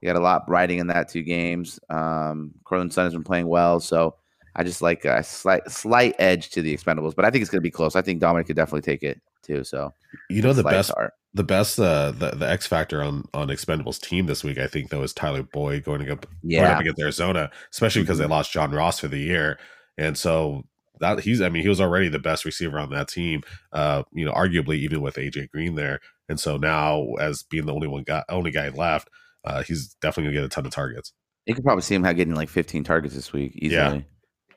[0.00, 1.80] he got a lot riding in that two games.
[1.90, 4.14] Um, Cortland Sun has been playing well, so
[4.54, 7.16] I just like a slight slight edge to the Expendables.
[7.16, 7.96] But I think it's going to be close.
[7.96, 9.64] I think Dominic could definitely take it too.
[9.64, 9.92] So
[10.28, 11.12] You know the best start.
[11.34, 14.90] The best uh the, the X factor on on Expendables team this week, I think
[14.90, 16.64] though is Tyler Boyd going up going Yeah.
[16.64, 16.74] Mm-hmm.
[16.74, 19.58] up against Arizona, especially because they lost John Ross for the year.
[19.96, 20.64] And so
[20.98, 24.24] that he's I mean, he was already the best receiver on that team, uh, you
[24.24, 26.00] know, arguably even with AJ Green there.
[26.28, 29.08] And so now as being the only one guy only guy left,
[29.44, 31.12] uh, he's definitely gonna get a ton of targets.
[31.46, 34.06] You could probably see him getting like 15 targets this week easily.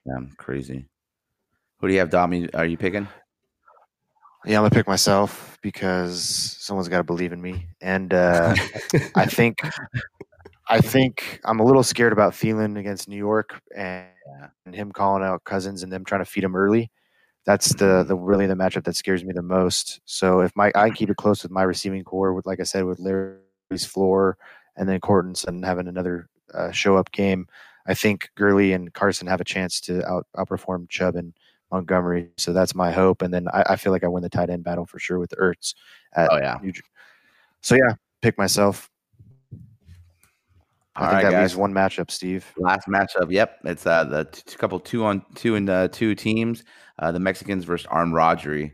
[0.05, 0.85] Yeah, crazy.
[1.79, 2.49] Who do you have, Dom?
[2.53, 3.07] Are you picking?
[4.45, 8.53] Yeah, I'm gonna pick myself because someone's got to believe in me, and uh,
[9.15, 9.61] I think
[10.67, 14.07] I think I'm a little scared about Thielen against New York and,
[14.65, 16.91] and him calling out Cousins and them trying to feed him early.
[17.45, 20.01] That's the the really the matchup that scares me the most.
[20.05, 22.85] So if my I keep it close with my receiving corps, with like I said,
[22.85, 24.37] with Larry's floor
[24.77, 27.47] and then Corton and having another uh, show up game,
[27.87, 31.33] I think Gurley and Carson have a chance to out outperform Chubb and
[31.73, 32.29] Montgomery.
[32.37, 33.21] So that's my hope.
[33.21, 35.33] And then I, I feel like I win the tight end battle for sure with
[35.41, 35.73] Ertz.
[36.15, 36.57] At Oh, yeah.
[36.61, 36.71] New
[37.61, 38.89] so yeah, pick myself.
[40.95, 41.41] I All think right, that guys.
[41.51, 42.45] leaves one matchup, Steve.
[42.57, 43.31] Last matchup.
[43.31, 46.63] Yep, it's uh the t- couple two on two and uh, two teams.
[46.99, 48.73] Uh, the Mexicans versus Arm Rodgery.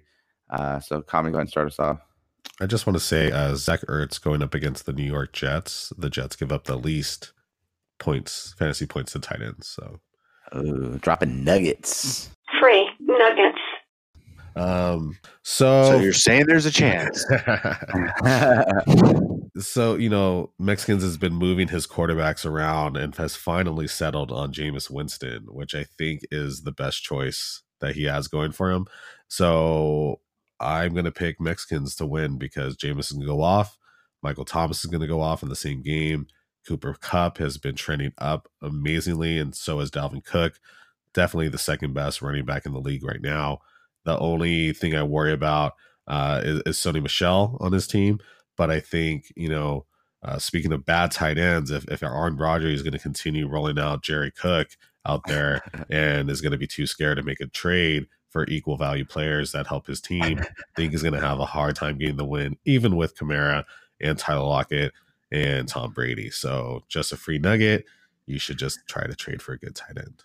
[0.50, 2.00] Uh, so, Tommy, go ahead and start us off.
[2.60, 5.94] I just want to say uh Zach Ertz going up against the New York Jets.
[5.98, 7.32] The Jets give up the least
[8.00, 9.68] points, fantasy points to tight ends.
[9.70, 10.00] So
[10.58, 12.32] Ooh, dropping nuggets.
[12.60, 13.60] Free nuggets.
[14.56, 17.26] um so, So you're saying there's a chance.
[19.66, 24.54] so you know Mexicans has been moving his quarterbacks around and has finally settled on
[24.54, 28.86] Jameis Winston, which I think is the best choice that he has going for him.
[29.28, 30.20] So
[30.60, 33.78] I'm going to pick Mexicans to win because Jameis is going to go off.
[34.22, 36.28] Michael Thomas is going to go off in the same game.
[36.68, 40.60] Cooper Kupp has been trending up amazingly, and so has Dalvin Cook.
[41.14, 43.60] Definitely the second best running back in the league right now.
[44.06, 45.74] The only thing I worry about
[46.08, 48.20] uh, is, is Sony Michel on his team.
[48.58, 49.86] But I think, you know,
[50.22, 53.80] uh, speaking of bad tight ends, if, if Aaron Rodgers is going to continue rolling
[53.80, 54.70] out Jerry Cook
[55.06, 58.78] out there and is going to be too scared to make a trade for equal
[58.78, 61.98] value players that help his team, I think he's going to have a hard time
[61.98, 63.64] getting the win, even with Kamara
[64.00, 64.94] and Tyler Lockett
[65.32, 66.30] and Tom Brady.
[66.30, 67.86] So just a free nugget.
[68.26, 70.24] You should just try to trade for a good tight end.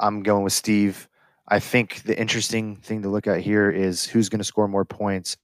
[0.00, 1.08] I'm going with Steve.
[1.48, 4.84] I think the interesting thing to look at here is who's going to score more
[4.84, 5.36] points,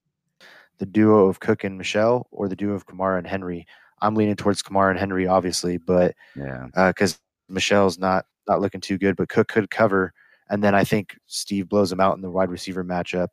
[0.79, 3.67] the duo of Cook and Michel or the duo of Kamara and Henry.
[4.03, 8.99] I'm leaning towards Kamara and Henry, obviously, but yeah, because Michel's not not looking too
[8.99, 10.13] good, but Cook could cover,
[10.51, 13.29] and then I think Steve blows him out in the wide receiver matchup.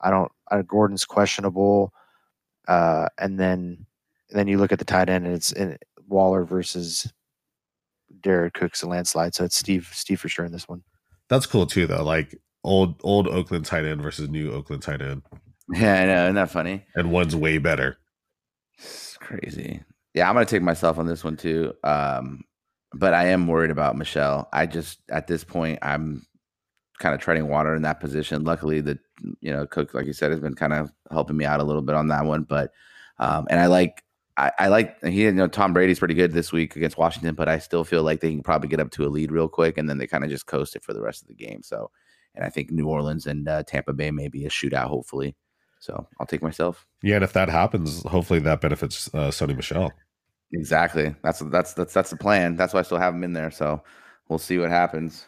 [0.00, 0.32] I don't.
[0.50, 1.92] Uh, Gordon's questionable,
[2.68, 3.86] uh, and then
[4.30, 5.76] then you look at the tight end, and it's in
[6.08, 7.12] Waller versus
[8.24, 9.34] Derek Cook's a landslide.
[9.34, 10.82] So it's Steve Steve for sure in this one.
[11.28, 12.02] That's cool too, though.
[12.02, 15.22] Like old old Oakland tight end versus new Oakland tight end,
[15.72, 16.24] yeah, I know.
[16.24, 16.84] Isn't that funny?
[16.94, 17.96] and one's way better.
[18.78, 19.82] It's crazy.
[20.14, 21.72] Yeah, I'm gonna take myself on this one too.
[21.82, 22.42] Um,
[22.92, 24.48] but I am worried about Michel.
[24.52, 26.26] I just at this point I'm
[26.98, 28.44] kind of treading water in that position.
[28.44, 28.98] Luckily, the
[29.40, 31.82] you know Cook, like you said, has been kind of helping me out a little
[31.82, 32.44] bit on that one.
[32.44, 32.70] But
[33.18, 34.03] um, and I like
[34.36, 37.48] I, I like he you know Tom Brady's pretty good this week against Washington, but
[37.48, 39.88] I still feel like they can probably get up to a lead real quick, and
[39.88, 41.62] then they kind of just coast it for the rest of the game.
[41.62, 41.90] So,
[42.34, 45.36] and I think New Orleans and uh, Tampa Bay may be a shootout, hopefully.
[45.78, 46.86] So I'll take myself.
[47.02, 49.92] Yeah, and if that happens, hopefully that benefits uh, Sony Michel.
[50.52, 51.14] Exactly.
[51.22, 52.56] That's that's that's that's the plan.
[52.56, 53.50] That's why I still have him in there.
[53.50, 53.82] So
[54.28, 55.26] we'll see what happens.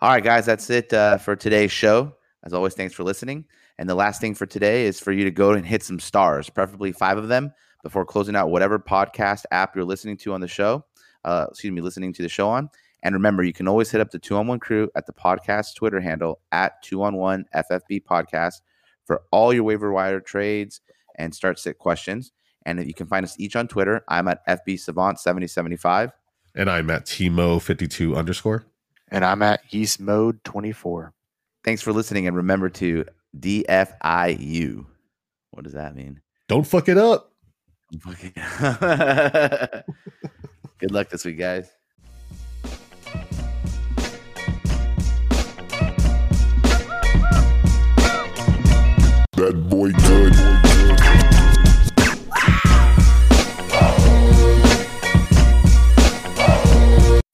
[0.00, 2.14] All right, guys, that's it uh, for today's show.
[2.44, 3.44] As always, thanks for listening.
[3.78, 6.50] And the last thing for today is for you to go and hit some stars,
[6.50, 10.48] preferably five of them, before closing out whatever podcast app you're listening to on the
[10.48, 10.84] show.
[11.24, 12.70] Uh, excuse me, listening to the show on.
[13.02, 15.74] And remember, you can always hit up the two on one crew at the podcast
[15.76, 18.62] Twitter handle at two on one FFB podcast
[19.04, 20.80] for all your waiver wire trades
[21.16, 22.32] and start sit questions.
[22.64, 24.02] And you can find us each on Twitter.
[24.08, 26.10] I'm at FB Savant 7075.
[26.54, 28.64] And I'm at Timo52 underscore.
[29.08, 31.12] And I'm at Yeast Mode 24.
[31.62, 32.26] Thanks for listening.
[32.26, 33.04] And remember to
[33.38, 34.86] DFIU.
[35.50, 36.20] What does that mean?
[36.48, 37.32] Don't fuck it up.
[40.78, 41.70] Good luck this week, guys.
[49.36, 50.32] That boy good.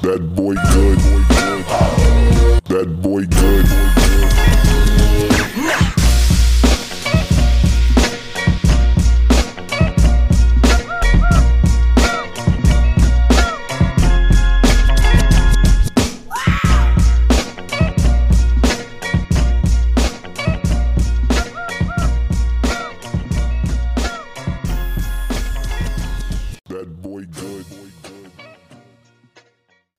[0.01, 0.99] That boy good.
[2.69, 4.02] That boy good.